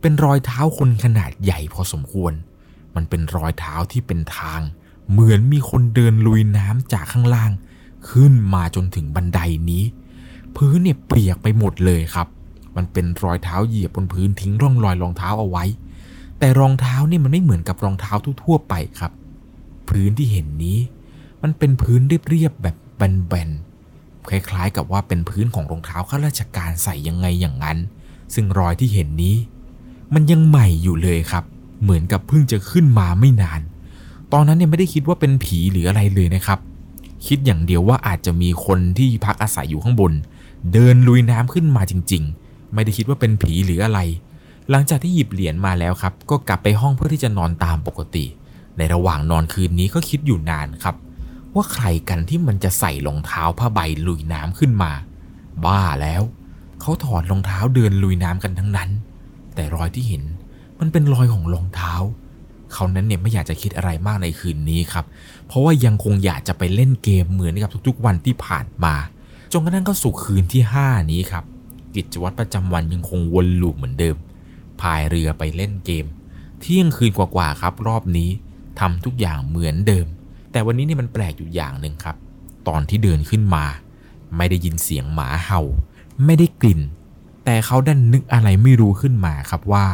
[0.00, 2.32] เป็นรอยเท้าคนขนาดใหญ่พอสมควร
[2.94, 4.60] มันเป็นรอยเท้าที่เป็นทาง
[5.10, 7.50] เหมือนมีคนเดินลุยน้ำจากข้างล่าง
[8.10, 9.40] ขึ้นมาจนถึงบันได
[9.70, 9.84] นี้
[10.56, 12.26] พื้นเนี่ยเปียกไปหมดเลยครับ
[12.76, 15.64] มันเป็นรอยเท้าเหยียบบนพื้นทิ้งร่องรอยรองเท้าเอาไว้
[16.38, 18.12] แต่รองเท้านี่มันไม่เหมือนกับรองเท้า
[18.42, 19.12] ทั่วๆไปครับ
[19.88, 20.78] พื้นที่เห็นนี้
[21.42, 27.78] มันเป็นพื้นเรียบๆแบบแบนๆคล้ายๆ กับว่าเป็นพื้นของรองเท้าข้าราชการใส่ยังไงอย่างนั้น
[28.34, 29.36] ซึ่งรอยที่เห็นนี้
[30.14, 31.44] มันยังใหม่อยู่เลยครับ
[31.82, 33.60] เหมือนกับเพิ่งจะขึ้นมาไม่นาน
[34.32, 36.58] ตอนนั้นเนี่ยไม่ได้คิดว่าเป็นผีหรืออะไรเลยนะครับ
[37.26, 40.12] คิดอย่างเดียวว่าอาจจะมีคนที่พักอาศัยอยู่ข้างบน
[40.72, 44.00] เดินลุยน้ำขึ้นมาจริง ๆ ไม่ได้คิดว่าเป็นผีหรืออะไร
[44.70, 48.24] หลังจากที่หยิบเหรียญมาแล้วครับ ก็กลับไปห้องเพื่อที่จะนอนตามปกติ
[48.76, 50.96] ในระหว่างนอนคืนนี้ก็คิดอยู่นานครับ
[51.54, 54.92] ว่าใครกันที่มันจะใส่รองเท้าผ้าใบลุยน้ำขึ้นมา
[55.64, 56.22] บ้าแล้ว
[56.80, 58.90] เขาถอดรองเท้าเดินลุยน้ำกันทั้งนั้น
[59.54, 60.22] แต่รอยที่เห็น
[60.80, 61.92] มันเป็นรอยของรองเท้า
[62.74, 65.04] เขานั้นเนี่ยไม่อยากจะคิดอะไรมากในคืนนี้ครับ
[65.46, 68.94] เพราะว่ายังคงอยากจะไปเล่นเกมเหมือนกับทุกๆวันที่ผ่านมา
[69.52, 71.44] จนกระทั่งก็สู่คืนที่ 5 นี้ครับ
[71.94, 74.16] กิจวัตรประจำวันยังคงวนลูปเหมือนเดิม
[74.80, 76.06] พายเรือไปเล่นเกม
[76.60, 78.30] เที่ยงคืนกว่าๆครับ รอบนี้
[78.80, 80.06] ทำทุกอย่างเหมือนเดิม
[80.52, 82.16] แต่วันนี้นี่มันแปลกอยู่อย่างหนึ่งครับ
[82.68, 83.64] ตอนที่เดินขึ้นมา
[84.36, 85.62] ไม่ได้ยินเสียงหมาเห่า
[86.24, 86.80] ไม่ได้กลิ่น
[87.44, 89.86] แต่เขาดันนึกอะไรไม่รู้ขึ้นมาครับว่า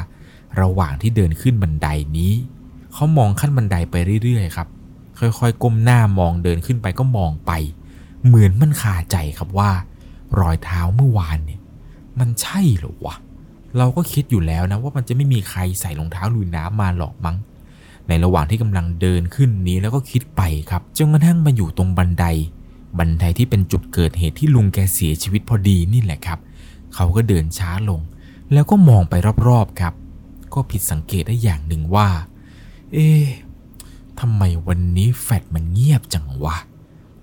[0.61, 1.88] ระหว่างที่เดินขึ้นบันได
[2.19, 2.33] นี้
[2.94, 4.68] เขามองขั้นบันไดไปเรื่อยๆครับ
[5.18, 7.53] ค่อยๆก้มหน้ามองเดินขึ้นไปก็มองไป
[8.26, 9.70] เหมือนมันคาใจครับว่า
[10.40, 11.61] รอยเท้าเมื่อวานเนี่ย
[12.18, 13.16] มันใช่หรอวะ
[13.79, 17.37] เราก็คิดอยู่แล้วนะว่ามันจะไม่มีใครใส่รองเท้าลุยน้ำมาหรอกมั้ง
[18.09, 22.24] ในระหว่างที่กำลังเดินขึ้นนี้แล้วก็คิดไปครับจนกระทั่งมาอยู่ตรงบันได
[22.98, 26.38] บันไดที่เป็นจุดเกิดเหตุที่ลุงแกเสียชีวิตพอดีนี่แหละครับ
[26.94, 28.00] เขาก็เดินช้าลง
[28.53, 29.14] แล้วก็มองไป
[29.48, 29.94] รอบๆครับ
[30.55, 32.09] ก็ผิดสังเกตได้อย่างหนึ่งว่า
[32.92, 33.24] เอ๊ะ
[34.20, 36.57] ทำไมวันนี้แฟดมันเงียบจังวะ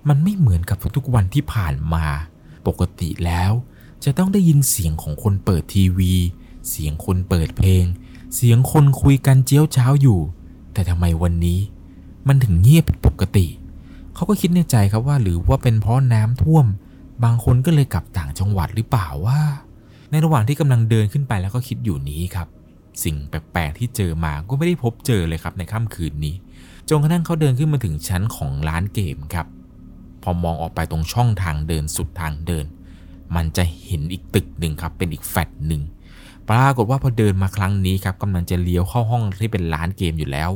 [0.08, 2.06] มันไม่เหมือนกับทุกๆวันที่ผ่านมา
[2.66, 3.52] ปกติแล้ว
[4.04, 6.14] จะต้องได้ยินเสียงของคนเปิดทีวี
[6.68, 7.84] เสียงคนเปิดเพลง
[8.34, 10.20] เสียงคนคุยกันเจียวเช้าอยู่
[10.72, 11.60] แต่ทำไมวันนี้
[12.28, 13.46] มันถึงเงียบปกติ
[14.14, 16.66] เขาก็คิดในใจครับว่าหรือว่าเป็นเพราะน้ำท่วม
[17.24, 19.40] บางคนก็เลยกลับต่างจังหวัดหรือเปล่าว่า
[20.10, 22.48] ในระหว่างที่กำลังเดินขึ้นไปแล้วก็คิดอยู่นี้ครับ
[23.04, 26.34] สิ่งแปลกๆที่เจอมาก็ไม่ได้พบเจอเลยครับในค่ำคืนนี้
[26.88, 29.46] จนกระทั่งเขาเดินขึ้นมาถึงชั้นของร้านเกมครับ
[30.22, 32.66] พอมองออกไปตรงช่องทางเดินสุดทางเดิน
[33.36, 35.82] มันจะเห็นอีกตึกหนึ่งครับ เป็นอีกแฟลตหนึ่ง
[36.48, 40.50] ปรากฏว่าพอเดินมาครั้งนี้ครับกำลังจะเลี้ยวเข้าห้องที่เป็นร้านเกมอยู่แล้ว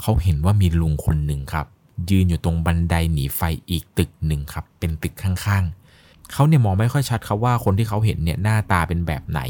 [0.00, 1.66] เขาเห็นว่ามีลุงคนหนึ่งครับ
[2.10, 9.40] ยืนอยู่ตรงบันไดหนีไฟอีกตึกหนึ่งครับ เป็นตึกข้างๆเขาเนี่ยมองไม่ค่อยชัดครับว่าคนที่เขาเห็นเนี่ยหน้าตาเป็นแบบไหน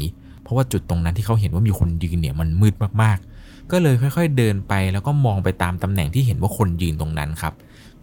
[0.43, 7.53] เพราะว่าจุดตรงนั้นที่เขาเห็นว่ามีคนยืนเนี่ยมันมืดมากๆ ก็เลยค่อย ๆ เดินไปแล้วก็มองไปตามตำแหน่งที่เห็นว่าคนยืนตรงนั้นครับ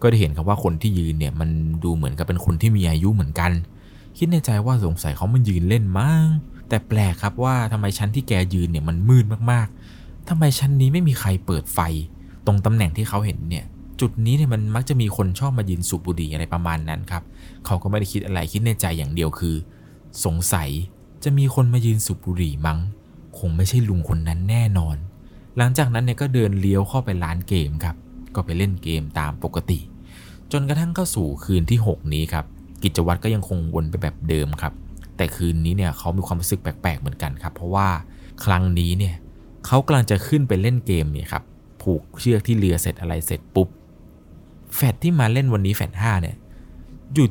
[0.01, 1.49] ก็ได้เห็นครับว่าคนที่ยืนเนี่ยมัน
[1.83, 3.51] ดูเหมือนกับเป็นคนที่มีอายุเหมือนกัน
[4.17, 6.23] คิดในใจว่าสงสัยเขามันยืนเล่นมั้ง
[6.69, 11.79] แต่แปลกครับว่าทำไมชั้นที่แกยืนเนี่ยมันมืดมากๆทำไมชั้นนี้ไม่มีใครเปิดไฟ
[12.45, 13.65] ตรงตำแหน่งที่เขาเห็นเนี่ย
[14.01, 17.23] จุดนี้เนี่ยมันมักจะมีคนชอบมายืนสูบบุหรี่อะไรประมาณนั้นครับ
[17.65, 19.55] เขาก็ไม่ได้คิดอะไรคิดในใจอย่างเดียวคือ
[20.25, 20.69] สงสัย
[21.23, 22.79] จะมีคนมายืนสูบบุหรี่มั้ง
[23.37, 24.97] คงไม่ใช่ลุงคนนั้นแน่นอน
[25.57, 27.95] หลังจากนั้นเนี่ยก็เดินเลี้ยวเข้าไปร้านเกมครับ
[28.35, 29.79] ก็ไปเล่นเกมตามปกติ
[30.51, 32.45] จนกระทั่งเข้าสู่คืนที่ 6 นี้ครับ
[32.83, 34.73] กิจวัตรก็ยังคงวนไปแบบเดิมครับ
[35.17, 37.87] แต่คืนนี้เนี่ยเขามีความรู้สึกแปลกๆเหมือนกันครับ เพราะว่า
[38.45, 39.15] ครั้งนี้เนี่ย
[39.65, 41.43] เขากำลังจะขึ้นไปเล่นเกมเนี่ยครับ
[41.81, 43.67] ผูกเชือกที่เรือเสร็จอะไรเสร็จปุ๊บ
[44.75, 46.35] แฟดที่มาเล่นวันนี้แฟดห้าเนี่ย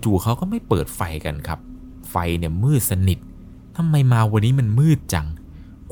[0.04, 1.60] จู่ๆเขาก็ไม่เปิดไฟกันครับ
[2.10, 3.18] ไฟเนี่ยมืดสนิท
[3.76, 5.26] ทำไมมาวันนี้มันมืดจัง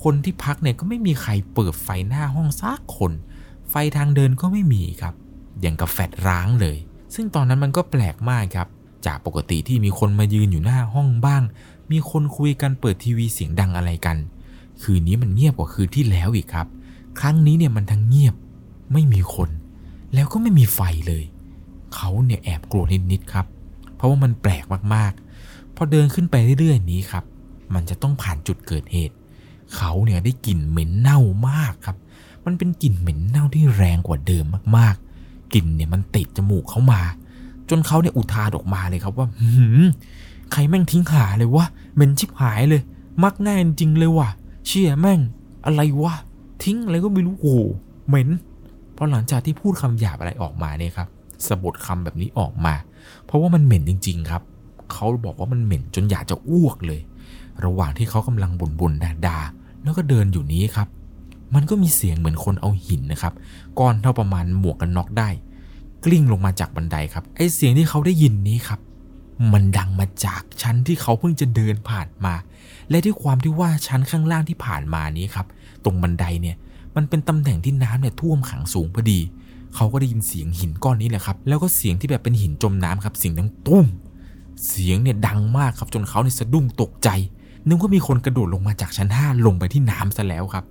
[0.03, 3.13] คนที่พักเนี่ยก็ไม่มีใครเปิดไฟหน้าห้องซักคน
[3.71, 5.15] ไฟทางเดินก็ไม่มีครับ
[5.61, 6.77] อย่างกับแฟดร้างเลย
[7.15, 8.69] ซึ่งตอนนั้นมันก็แปลกมากครับ
[9.07, 11.43] จากปกติที่มีคนมายืนอยู่หน้าห้องบ้าง
[11.91, 14.17] มีคนคุยกันเปิดทีวีเสียงดังอะไรกัน
[14.83, 16.67] คืนนี้มันเงียบกว่าคืนที่แล้วอีกครับ
[17.21, 18.35] ครั้งนี้เนี่ยมันทั้งเงียบ
[18.93, 19.51] ไม่มีคน
[20.15, 21.25] แล้วก็ไม่มีไฟเลย
[21.95, 23.47] เขาเนี่ยแอบกลัวนิดๆครับ
[23.97, 24.65] เพราะว่ามันแปลก
[24.95, 27.25] มากๆ พอเดินขึ้นไปเรื่อยๆนี้ครับ
[27.75, 29.15] มันจะต้องผ่านจุดเกิดเหตุ
[29.77, 31.97] เขาเนี่ยได้กลิ่นเหม็นเน่ามากครับ
[32.47, 34.45] มันเป็นกลิ่นเหม็นเน่าที่แรงกว่าเดิม
[34.77, 37.01] มากๆ กลิ่นเนี่ยมันติดจมูกเขามา
[37.71, 39.87] จนเขาเนี่ยอุทานออกมาเลยครับว่าหืม
[40.53, 42.83] ใครแม่งทิ้งหาเลยวะเหม็นชิบหายเลย
[43.23, 44.29] มักง่ายจริงเลยวะ
[44.67, 45.21] เชี่ยแม่ง
[45.67, 46.15] อะไรวะ
[46.63, 47.57] ทิ้งอะไรก็ไม่รู้โอ้
[48.09, 48.29] เหม็น
[48.97, 51.09] พอหลังจากที่พูดคำหยาบอะไรออกมาเนี่ยครับ
[51.47, 52.75] สะบดคำแบบนี้ออกมา
[53.25, 54.43] เพราะว่ามันเหม็นจริง ๆ ครับ
[54.93, 57.01] เขาบอกว่ามันเหม็นจนอยากจะอ้วกเลย
[57.65, 60.89] ระหว่างที่เขากำลังบ่นๆด่าๆแล้วก็เดินอยู่นี้ครับ
[61.55, 63.35] มันก็มีเสียงเหมือนคนเอาหินนะครับ
[63.79, 65.29] ก้อนเท่าประมาณหมวกกันน็อกได้
[66.05, 68.81] กลิ้งลงมาจากบันไดครับ ไอเสียงที่เขาได้ยินนี้ครับ
[69.53, 72.35] มันดังมาจากชั้นที่เขาเพิ่งจะเดินผ่านมา
[72.91, 75.47] และด้วยความที่ว่าชั้นข้างล่างที่ผ่านมานี้ครับ
[75.85, 76.57] ตรงบันไดเนี่ย
[76.97, 79.21] มันเป็นตำแหน่งที่น้ำเนี่ยท่วมขังสูงพอดี
[79.75, 83.87] เขาก็ได้ยินเสียงหินก้อนนี้แหละครับ แล้วก็เสียงที่แบบเป็นหินจมน้ำครับ เสียงดังตุ้ม
[84.67, 87.09] เสียงเนี่ยดังมากครับจนเขาเนี่ยสะดุ้งตกใจ
[87.69, 90.65] นึกว่ามีคนกระโดดลงมาจากชั้นห้าลงไปที่น้ำซะแล้วครับ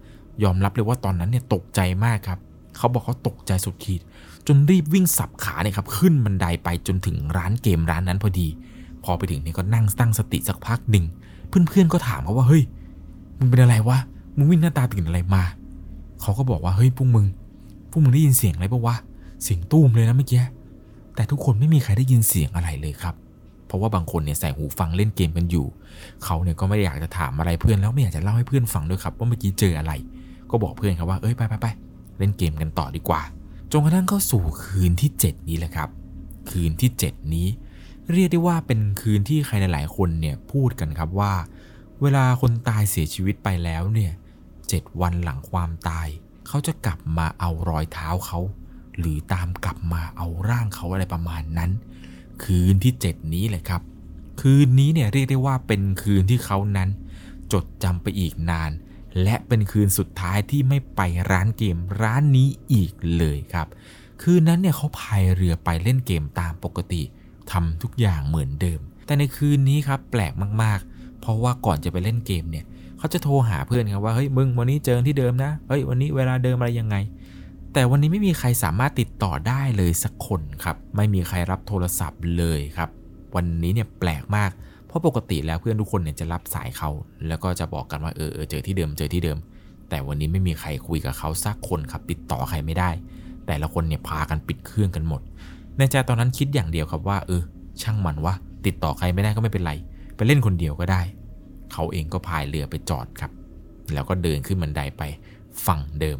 [0.43, 2.39] ยอมรับเลยว่าตอนนั้นเนี่ยตกใจมากครับ
[2.77, 4.01] เขาบอกเขาตกใจสุดขีด
[4.47, 8.47] จนรีบวิ่งสับขาเนี่ยครับขึ้นบันไดไปจนถึงร้านเกมร้านนั้นพอดี
[9.03, 11.05] พอไปถึงเนี่ยก็นั่งตั้งสติสักพักหนึ่ง
[11.47, 12.63] เพื่อนๆก็ถามเขาว่าเฮ้ย
[13.37, 13.97] มึงเป็นอะไรวะ
[14.37, 15.43] มึงวิ่งหน้าตาตื่นอะไรมา
[16.21, 17.25] เขาก็บอกว่าเฮ้ยพวกมึง
[17.89, 18.95] พวกมึงได้ยินเสียงอะไรปะวะ
[19.43, 20.43] เสียงตุ้มเลยนะเมื่อกี้
[21.15, 23.15] แต่ทุกคนไม่มีใครได้ยินเสียงอะไรเลยครับ
[23.67, 25.65] เพราะว่าบางคนเนี่ยใส่หูฟังเล่นเกมกันอยู่
[26.23, 29.93] เขาเนี่ยก็ไม่ได้อยากจะถามอะไรเพื่อนแล้วไม่อยากจะเล่าให้เพื่อนฟังด้วยครับว่าเมื่อกี้เจออะไร
[30.51, 31.67] ก็บอกเพื่อนครับว่าเอ้ยไปไปไป
[32.17, 33.21] เล่นเกมกันต่อดีกว่า
[33.71, 35.89] จนกระทั่งเข้าสู่คืนที่ 7 นี้แหละครับ
[36.51, 37.47] คืนที่ 7 นี้
[38.11, 41.33] เรียกได้ว่าเป็นคืนที่ใครหลาย ๆ คนเนี่ยพูดกันครับว่า
[42.01, 44.11] เวลาคนตายเสียชีวิตไปแล้วเนี่ย
[44.69, 46.07] เจ็ดวันหลังความตาย
[46.47, 48.39] เขาจะกลับมาเอารอยเท้าเขา
[48.99, 51.71] หรือตามกลับมาเอาร่างเขาอะไรประมาณนั้น
[52.43, 53.81] คืนที่ 7 นี้แหละครับ
[54.41, 56.89] คืนนี้เนี่ยเรียกได้ว่าเป็นคืนที่เขานั้น
[57.53, 58.71] จดจำไปอีกนาน
[59.23, 63.67] และเป็นคืนสุดท้ายที่ไม่ไปร้านเกมร้านนี้อีกเลยครับ
[64.21, 67.01] คืนนั้นเนี่ยเขาพายเรือไปเล่นเกมตามปกติ
[67.51, 72.65] ทำทุกอย่างเหมือนเดิม แต่ในคืนนี้ครับแปลกมากๆ เพราะว่าก่อนจะไปเล่นเกมเนี่ย
[72.97, 76.95] เขาจะโทรหาเพื่อนครับว่าเฮ้ยมึงวันนี้เจอที่เดิมนะเฮ้ยวันนี้เวลาเดิมอะไรยังไง
[77.77, 82.89] แต่วันนี้ไม่มีใครสามารถติดต่อได้เลยสักคนครับ ไม่มีใครรับโทรศัพท์เลยครับ
[83.35, 84.51] วันนี้เนี่ยแปลกมาก
[84.87, 86.89] เพราะปกติแล้วเพื่อนทุกคนเนี่ยจะรับสายเขา
[87.27, 89.37] แล้วก็จะบอกกันว่าเออเออเจอที่เดิมเจอที่เดิม
[89.89, 92.89] แต่วันนี้ไม่มีใครคุยกับเขาสักคนครับ ติดต่อใครไม่ได้
[93.47, 95.21] แต่ละคนเนี่ยพากันปิดเครื่องกันหมด
[95.77, 97.41] ในใจตอนนั้นคิดอย่างเดียวครับว่า เออ
[97.81, 98.33] ช่างมันวะ
[98.65, 99.73] ติดต่อใครไม่ได้ก็ไม่เป็นไร
[100.15, 101.01] ไปเล่นคนเดียวก็ได้
[101.73, 103.31] เขาเองก็พายเรือไปจอดครับ
[103.93, 105.03] แล้วก็เดินขึ้นบันไดไป
[105.65, 106.17] ฝั่งเดิม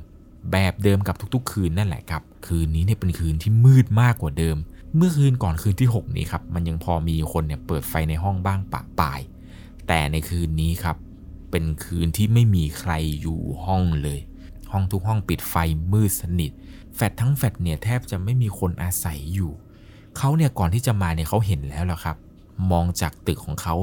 [0.52, 4.58] แบบเดิมกับทุกๆ คืนนั่นแหละครับ คืนนี้เนี่ยเป็นคืนที่มืดมากกว่าเดิม
[4.96, 9.20] เมื่อคืนก่อนคืนที่ 6 นี้ครับ มันยังพอมีคนเนี่ยเปิดไฟในห้องบ้างปะปาย
[9.88, 10.98] แต่ในคืนนี้ครับ
[11.52, 14.20] เป็นคืนที่ไม่มีใครอยู่ห้องเลย
[14.72, 15.56] ห้องทุกห้องปิดไฟ
[15.92, 16.52] มืดสนิท
[16.96, 19.52] แฟดทั้งแฟดเนี่ยแทบจะไม่มีคนอาศัยอยู่
[20.18, 22.18] เขาเนี่ยก่อนที่จะมาเนี่ยเขาเห็นแล้วละครับ
[22.72, 23.76] มองจากตึกของเขา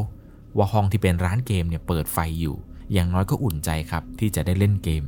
[0.56, 2.56] ว่าห้องที่เป็นร้านเกมเนี่ยเปิดไฟอยู่
[2.92, 5.02] อย่างน้อยก็อุ่นใจครับที่จะได้เล่นเกม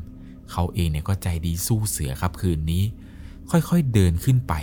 [0.52, 2.82] เขาเองเนี่ยก็ใจดีสู้เสือครับคืนนี้
[3.50, 4.54] ค่อยๆเดินขึ้นไป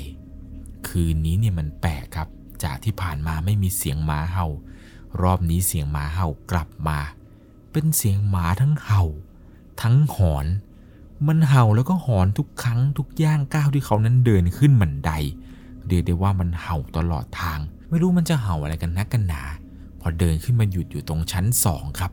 [0.89, 2.27] คืนนี้เนี่ยมันแปลกครับ
[2.63, 4.47] จากที่ผ่านมาไม่มีเสียงหมาเห่า
[5.21, 6.99] รอบนี้เสียงหมาเห่ากลับมา
[7.71, 9.03] เป็นเสียงหมาทั้งเห่า
[9.81, 10.45] ทั้งหอน
[11.27, 15.11] มันเห่าแล้วก็หอนทุกครั้งทุกย่างก้าวที่เขานั้นเดินขึ้นบันได
[15.87, 19.43] เรียกได้ว่ามันเห่าตลอดทาง ไม่รู้มันจะเห่าอะไรกันนักกันหนา
[20.01, 22.11] พอเดินขึ้นมาหยุดอยู่ตรงชั้นสองครับ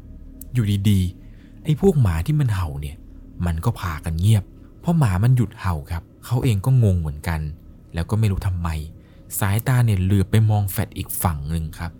[0.54, 2.96] อยู่ดีๆไอ้พวกหมาที่มันเห่าเนี่ย
[3.46, 4.44] มันก็พากันเงียบ
[4.80, 7.40] เพราะหมามันหยุดเห่าครับ เขาเองก็งงเหมือนกัน
[7.94, 8.68] แล้วก็ไม่รู้ทำไม
[9.38, 11.92] สายตาเนี่ยเหลือบไปมองแฟดอีกฝั่งหนึ่งครับ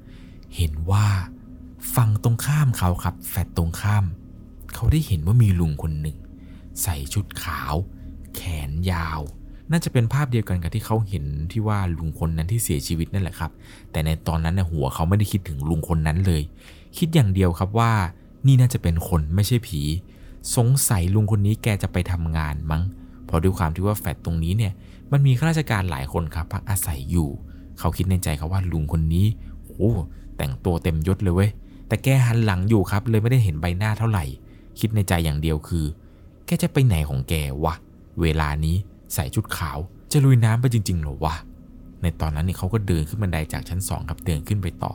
[0.57, 1.07] เห็นว่า
[1.95, 4.05] ฝั่งตรงข้ามเขาครับ แฟดตรงข้าม
[4.75, 6.17] เขาได้เห็นว่ามีลุงคนหนึ่ง
[6.83, 7.75] ใส่ชุดขาว
[8.35, 9.21] แขนยาว
[9.71, 13.51] น่าจะเป็นภาพเดียวกันกับที่เขาเห็นที่ว่าลุงคนนั้นที่เสียชีวิตนั่นแหละครับ
[13.91, 16.43] แต่ในตอนนั้นในหัวเขาไม่ได้คิดถึงลุงคนนั้นเลย
[16.99, 17.93] คิดอย่างเดียวครับว่า
[18.47, 19.81] นี่น่าจะเป็นคนไม่ใช่ผี
[20.57, 22.83] สงสัยลุงคนนี้แกจะไปทำงานมั้ง
[23.27, 24.73] เพราะด้วยความที่ว่าแฟดตรงนี้เนี่ย
[25.13, 27.29] มันมีข้าราชการหลายคนครับพักอาศัยอยู่
[27.79, 29.27] เขาคิดในใจครับว่าลุงคนนี้
[29.67, 29.91] โอ้
[30.37, 31.51] แต่งตัวเต็มยศเลยเว้ย
[31.89, 34.25] แต่แกหันหลังอยู่ครับเลยไม่ได้เห็นใบหน้าเท่าไหร่
[34.81, 35.85] คิดในใจอย่างเดียวคือ
[36.47, 37.75] แกจะไปไหนของแกวะ
[38.21, 38.77] เวลานี้
[39.15, 39.79] ใส่ชุดขาว
[40.13, 41.35] จะลุยน้ำไปจริงๆหรอวะ
[42.03, 44.93] ในตอนนั้นเนี่ยเขาก็เดินขึ้นบันไดจากชั้นสองครับเดินขึ้นไปต่อ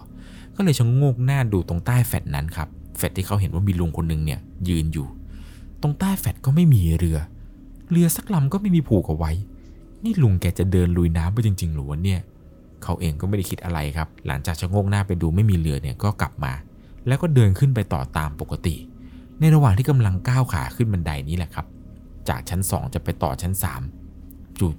[0.55, 5.07] ก็เลยชะโงกหน้าดูตรงใต้แฟดนั้นครับแฟดที่เขาเห็นว่ามีลุงคนหนึ่งเนี่ยยืนอยู่
[5.81, 7.17] ตรงใต้แฟดก็ไม่มีเรือ
[7.91, 9.31] เรือสักลำก็ไม่มีผูกเอาไว้
[10.03, 12.19] นี่ลุงแกจะเดินลุยน้ำไปจริง ๆ หรือวะเนี่ย
[12.83, 16.53] เขาเองก็ไม่ได้คิดอะไรครับ หลังจากชะโงกหน้าไปดูไม่มีเรือเนี่ยก็กลับมา
[17.07, 18.75] แล้วก็เดินขึ้นไปต่อตามปกติ
[19.39, 21.65] ในระหว่างที่กำลังก้าวขาขึ้นบันไดนี้แหละครับ
[22.29, 23.81] จากชั้นสองจะไปต่อชั้นสาม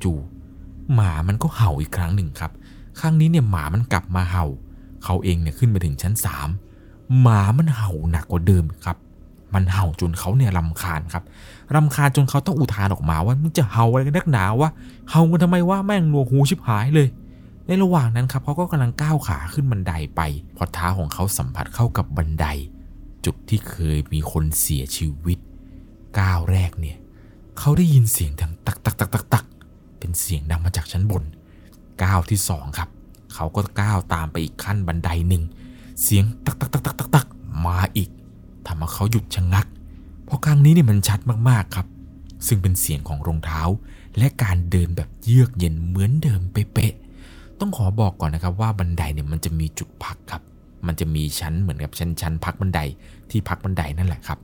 [0.02, 2.52] จู่ๆหมามันก็เห่าอีกครั้งหนึ่งครับ
[3.00, 4.44] ครั้งนี้เนี่ยหมามันกลับมาเห่า
[5.04, 6.48] เขาเองเนี่ยขึ้นไปถึงชั้นสาม
[7.20, 8.96] หมามันเห่าหนักกว่าเดิมครับ
[9.56, 11.24] มันเห่าจนเขาเนี่ยรำคาญครับ
[11.74, 14.70] รำคาญจนเขาต้องอุทานออกมาว่ามึงจะเห่าอะไรกันนักหนาวะ
[15.10, 17.08] เห่ากันทำไมวะแม่งหนวกหูชิบหายเลย
[17.66, 20.20] ในระหว่างนั้นครับเขาก็กำลังก้าวขาขึ้นบันไดไป
[20.56, 22.46] พอเท้าของเขาสัมผัสเข้ากับบันได
[23.24, 25.38] จุดที่เคยมีคนเสียชีวิต
[26.18, 26.96] ก้าวแรกเนี่ย
[27.58, 29.44] เขาได้ยินเสียงดังตักตักตักตักตัก
[29.98, 31.24] เป็นเสียงดังมาจากชั้นบน
[32.02, 32.88] ก้าวที่สองครับ
[33.34, 35.42] เขาก็ก้าวตามไปอีกขั้นบันไดหนึ่ง
[36.02, 37.26] เสียงตักตักตักตักตักตัก
[37.66, 38.10] มาอีก
[38.66, 39.66] ทำให้เขาหยุดชะงัก
[40.24, 41.86] เพราะครั้งนี้เนี่ยมันชัดมากๆครับ
[42.46, 43.62] ซึ่งเป็นเสียงของรองเท้า
[44.18, 50.42] และการเดินแบบเยือกเย็นเหมือนเดิมเป๊ะๆต้องขอบอกก่อนนะครับว่าบันไดเนี่ยมันจะมีจุดพักครับ
[50.86, 52.80] มันจะมีชั้นเหมือนกับชั้นชั้นพักบันได
[53.30, 54.38] ที่พักบันไดนั่นแหละครับ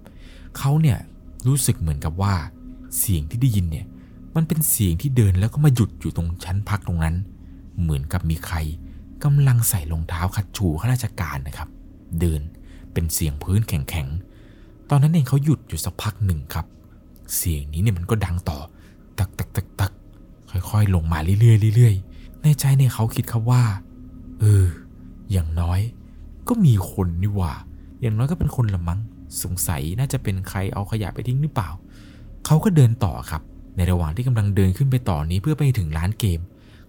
[0.59, 0.99] เขาเนี่ย
[1.47, 2.35] รู้สึกเหมือนกับว่า
[2.99, 3.87] เสียงที่ได้ยินเนี่ย
[4.37, 7.17] มันเป็นเสียงที่เดินแล้วก็มาหยุดอยู่ตรงชั้นพักตรงนั้น
[7.81, 8.57] เหมือนกับมีใคร
[9.25, 11.69] กำลังใส่รองเท้าคัดชูข้าราชการนะครับ
[12.21, 12.41] เดิน
[12.93, 16.67] เป็นเสียงพื้นแข็งๆ ตอนนั้นเองเขาหยุดอยู่สักพักหนึ่งครับ
[17.37, 18.59] เสียงนี้เนี่ยมันก็ดังต่อ
[19.19, 19.93] ตักตักตักตัก
[20.51, 23.63] ค่อยๆ ลงมาเรื่อยๆเรื่อยๆ ในใจเนี่ยเขาคิดครับว่า
[24.41, 24.67] เออ
[25.33, 25.81] อย่างน้อย
[26.49, 27.53] ก็มีคนนี่หว่า
[28.01, 29.01] อย่างน้อยก็เป็นคนละมั้ง
[29.43, 31.71] สงสัยน่าจะเป็นใครเอาขยะไปทิ้งหรือเปล่า
[32.47, 33.43] เขาก็เดินต่อครับ
[33.77, 36.41] ในระหว่างที่กำลังเดินขึ้นไปต่อนี้เพื่อไปถึงร้านเกม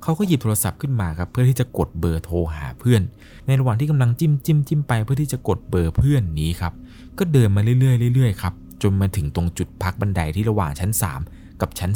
[0.04, 3.02] เขาก็หยิบโทรศัพท์ขึ้นมาครับเพื่อที่จะกดเบอร์โทรหาเพื่อน
[3.46, 6.74] ในระหว่างที่กำลังจิ้มจิ้มจิ้มไปเพื่อที่จะกดเบอร์เพื่อนนี้ครับ
[7.18, 10.92] ก็เดินมาเรื่อยๆเรื่อยๆครับจนมาถึงตรงจุดพักบันไดที่ระหว่างชั้น
[11.26, 11.92] 3 กับชั้น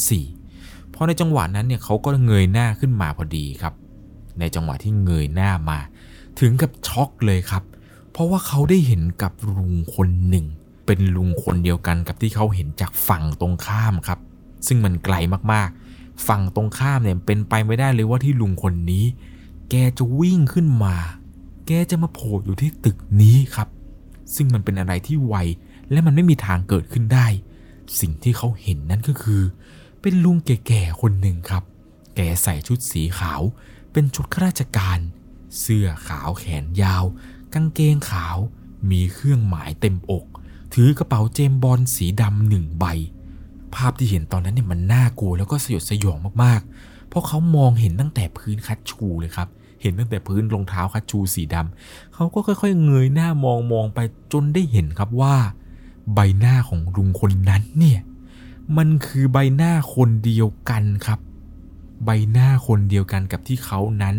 [0.45, 3.73] 4พอในจังหวะนั้นเนี่ยเขาก็เงยหน้าขึ้นมาพอดีครับ
[4.39, 5.79] ในจังหวะที่เงยหน้ามา
[6.39, 7.63] ถึงกับช็อกเลยครับ
[8.11, 10.45] เพราะว่าเขาได้เห็นกับลุงคนหนึ่ง
[10.85, 14.19] เป็นลุงคนเดียวกันกับที่เขาเห็นจากฝั่งตรงข้ามครับ
[14.67, 15.15] ซึ่งมันไกล
[15.53, 15.86] มากๆ
[16.27, 19.05] ฝั่งตรงข้ามเนี่ยเป็นไปไม่ได้เลยว่าที่ลุงคนนี้
[19.69, 20.95] แกจะวิ่งขึ้นมา
[21.67, 23.67] แกจะมาโผล่อยู่ที่ตึกนี้ครับ
[24.35, 25.35] ซึ่งมันเป็นอะไรที่ไว
[25.91, 27.27] และมันไม่มีทางเกิดขึ้นได้
[27.99, 29.41] สิ่งที่เขาเห็นนั่นก็คือ
[30.01, 31.63] เป็นลุงแก่ๆคนหนึ่งครับ
[32.15, 33.41] แกใส่ชุดสีขาว
[33.91, 34.99] เป็นชุดข้าราชการ
[35.59, 37.03] เสื้อขาวแขนยาว
[37.53, 38.37] กางเกงขาว
[38.91, 40.25] มีเครื่องหมายเต็มอก
[40.73, 42.85] ถือกระเป๋าเจมบอลสีดำหนึ่งใบ
[43.77, 49.47] ภาพที่เห็นตอนนั้นเนี่ยมันน่ากลัวแล้วก็สยดสยองมากๆ เพราะเขามองเห็นตั้งแต่พื้นคัดชูเลยครับ
[49.81, 53.99] เห็นตั้งแต่พื้นรองเท้าคัดชูสีดำเขาก็ค่อยๆ เงยหน้ามองมองไป
[54.33, 55.35] จนได้เห็นครับว่า
[56.13, 57.99] ใบหน้าของลุงคนนั้นเนี่ย
[58.77, 61.19] มันคือใบหน้าคนเดียวกันครับ
[62.05, 64.15] ใบหน้าคนเดียวกันกับที่เขานั้น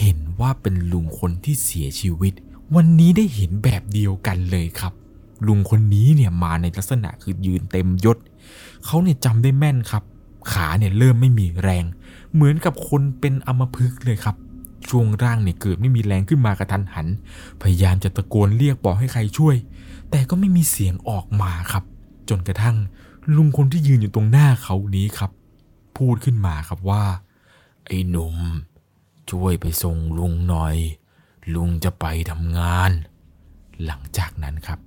[0.00, 2.32] เห็นว่าเป็นลุงคนที่เสียชีวิต
[2.74, 4.92] วันนี้ได้เห็นแบบเดียวกันเลยครับ
[5.46, 8.18] ลุงคนนี้เนี่ยมาในลักษณะคือยืนเต็มยศ
[8.84, 10.02] เขาเนี่ยจำได้แม่นครับ
[10.52, 11.84] ขาเนี่ยเริ่มไม่มีแรง
[12.34, 14.36] เหมือนกับคนเป็นอมพฤกเลยครับ
[14.88, 17.06] ช่วงร่างเนี่ยเกิดไม่มีแรงขึ้นมากระทันหัน
[17.62, 19.56] พยายามจะตะโกนเรียกบอกให้ใครช่วย
[20.10, 21.84] แต่ก็ไม่มีเสียงออกมาครับ
[22.28, 22.76] จนกระทั่ง
[23.36, 25.30] ลุงคนที่ยืนอยู่ตรงหน้าเขานี้ครับ
[25.96, 27.04] พูดขึ้นมาครับว่า
[27.86, 28.36] ไอ้หนุ่ม
[29.30, 30.76] ช่วยไปส่งลุงหน่อย
[31.54, 32.90] ลุงจะไปทำงาน
[33.84, 34.78] หลังจากนั้นครับ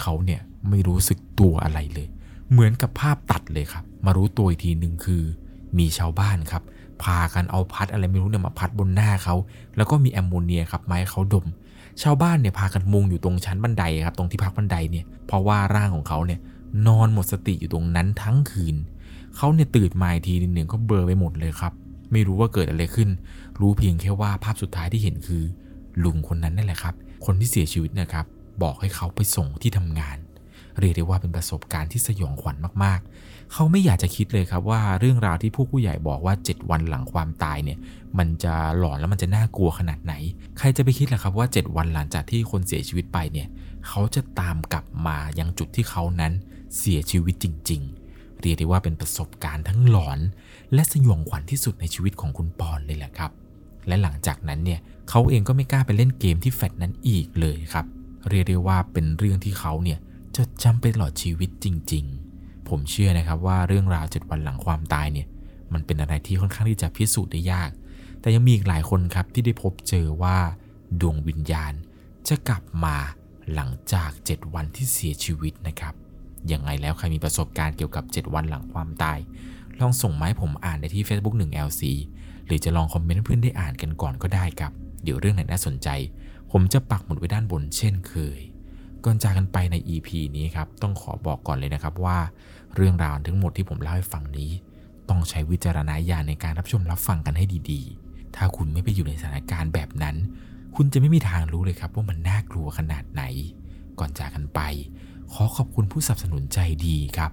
[0.00, 2.08] เขาเนี่ยไม่รู้สึกตัวอะไรเลย
[2.54, 5.22] เหมือนกับภาพตัดเลยครับ มารู้ตัวอีกทีหนึ่งคือ
[5.78, 6.62] มีชาวบ้านครับ
[7.02, 9.34] พากันเอาพัดอะไรไม่รู้เนี่ยมาพัดบนหน้าเขา
[9.76, 11.46] แล้วก็มีแอมโมเนียครับไม้เขาดม
[12.02, 16.40] ชาวบ้านเนี่ยพากันมุงอยู่ตรงชั้นบันไดครับตรงที่พักบันไดเนี่ยเพราะว่าร่างของเขาเนี่ย
[16.86, 18.76] นอนหมดสติอยู่ตรงนั้นทั้งคืน
[19.36, 21.72] เขาเนี่ยตื่นมาอีกทีหนึ่งก็เบลอไปหมดเลยครับ
[22.12, 23.08] ไม่รู้ว่าเกิดอะไรขึ้น
[23.60, 25.42] รู้เพียงแค่ว่าภาพสุดท้ายที่เห็นคือ
[26.04, 28.26] ลุงคนนั้นนั่นแหละครับ คนที่เสียชีวิตนะครับ
[28.62, 30.16] บอกให้เขาไปส่งที่ทำงาน
[30.78, 37.78] เรียกได้ว่าเป็นประสบการณ์ที่สยองขวัญมากๆ เขาไม่อยากจะคิดเลยครับว่าเรื่องราวที่ผู้ผู้ใหญ่บอกว่า 7 วันหลังความตายเนี่ย
[38.18, 40.14] มันจะหลอนแล้วมันจะน่ากลัวขนาดไหน
[40.58, 43.48] ใครจะไปคิดล่ะครับว่า 7 วันหลังจากที่คนเสียชีวิตไปเนี่ย
[43.88, 46.32] เขาจะตามกลับมายังจุดที่เขานั้น
[46.78, 47.82] เสียชีวิตจริง
[48.12, 50.18] ๆ เรียกได้ว่าเป็นประสบการณ์ทั้งหลอน
[50.74, 53.30] และสยองขวัญที่สุดในชีวิตของคุณปอนเลยแหละครับ
[53.88, 57.86] และหลังจากนั้นเนี่ยเขาเองก็ไม่กล้าไปเล่นเกมที่แฟลตนั้นอีกเลยครับ
[58.30, 59.98] เรียกได้ว่าเป็นเรื่องที่เขาเนี่ย
[60.36, 62.04] จดจำไปตลอดชีวิตจริง
[62.36, 65.28] ๆ ผมเชื่อนะครับว่าเรื่องราวเจ็ดวันหลังความตายเนี่ย
[65.72, 67.70] มันเป็นอะไรที่ค่อนข้างที่จะพิสูจน์ได้ยาก
[68.20, 70.36] แต่ยังมีอีกหลายคนครับที่ได้พบเจอว่า
[71.00, 71.72] ดวงวิญญาณ
[72.28, 72.96] จะกลับมา
[73.54, 75.94] หลังจาก 7 วันที่เสียชีวิตนะครับ
[76.52, 79.18] ยังไงแล้วใครมีประสบการณ์เกี่ยวกับ 7 วันหลังความตาย
[79.80, 81.82] ลองส่งมาให้ผมอ่านได้ที่ Facebook 1 LC
[82.46, 85.88] หรือจะลองคอมเมนต์เพื่อนได้อ่านกันก่อนก็ได้ครับ เดี๋ยวเรื่องไหนน่าสนใจ
[86.50, 88.40] ผมจะปักหมุดไว้ด้านบนเช่นเคย
[89.04, 92.18] ก่อนจากกันไปใน EP นี้ครับ ต้องขอบอกก่อนเลยนะครับว่า
[92.74, 94.50] เรื่องราวทั้งหมดที่ผมเล่าให้ฟังนี้
[95.08, 100.16] ต้องใช้วิจารณญาณในการรับชมรับฟังกันให้ดีๆ ถ้าคุณไม่ไปอยู่ในสถานการณ์แบบนั้น
[100.76, 103.22] คุณจะไม่มีทางรู้เลยครับว่ามันน่ากลัวขนาดไหน
[103.98, 104.60] ก่อนจากกันไป
[105.32, 107.32] ขอขอบคุณผู้สนับสนุนใจดีครับ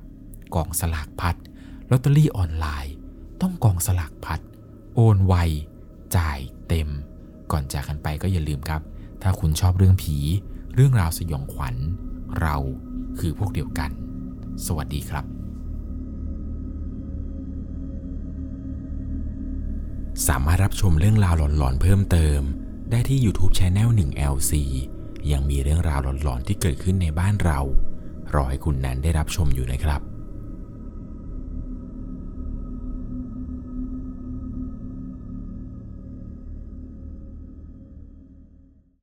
[0.55, 1.35] กองสลากพัด
[1.89, 2.95] ลอตเตอรี่ออนไลน์
[3.41, 4.39] ต้องกองสลากพัด
[4.95, 5.35] โอนไว
[6.17, 6.89] จ่ายเต็ม
[7.51, 8.81] ก่อนจากกันไปก็อย่าลืมครับ
[9.21, 10.17] ถ้าคุณชอบเรื่องผี
[10.75, 11.75] เรื่องราวสยองขวัญ
[12.41, 12.55] เรา
[13.19, 13.91] คือพวกเดียวกัน
[14.65, 15.25] สวัสดีครับ
[20.27, 22.41] สามารถรับชมเรื่องราวหลอนๆเพิ่มเติม
[22.91, 24.51] ได้ที่ YouTube c h anel 1 LC
[25.31, 27.59] ยังมีเรื่องราวหลอนๆที่เกิดขึ้นในบ้านเรา
[28.33, 30.01] รอให้คุณนันได้รับชมอยู่นะครับ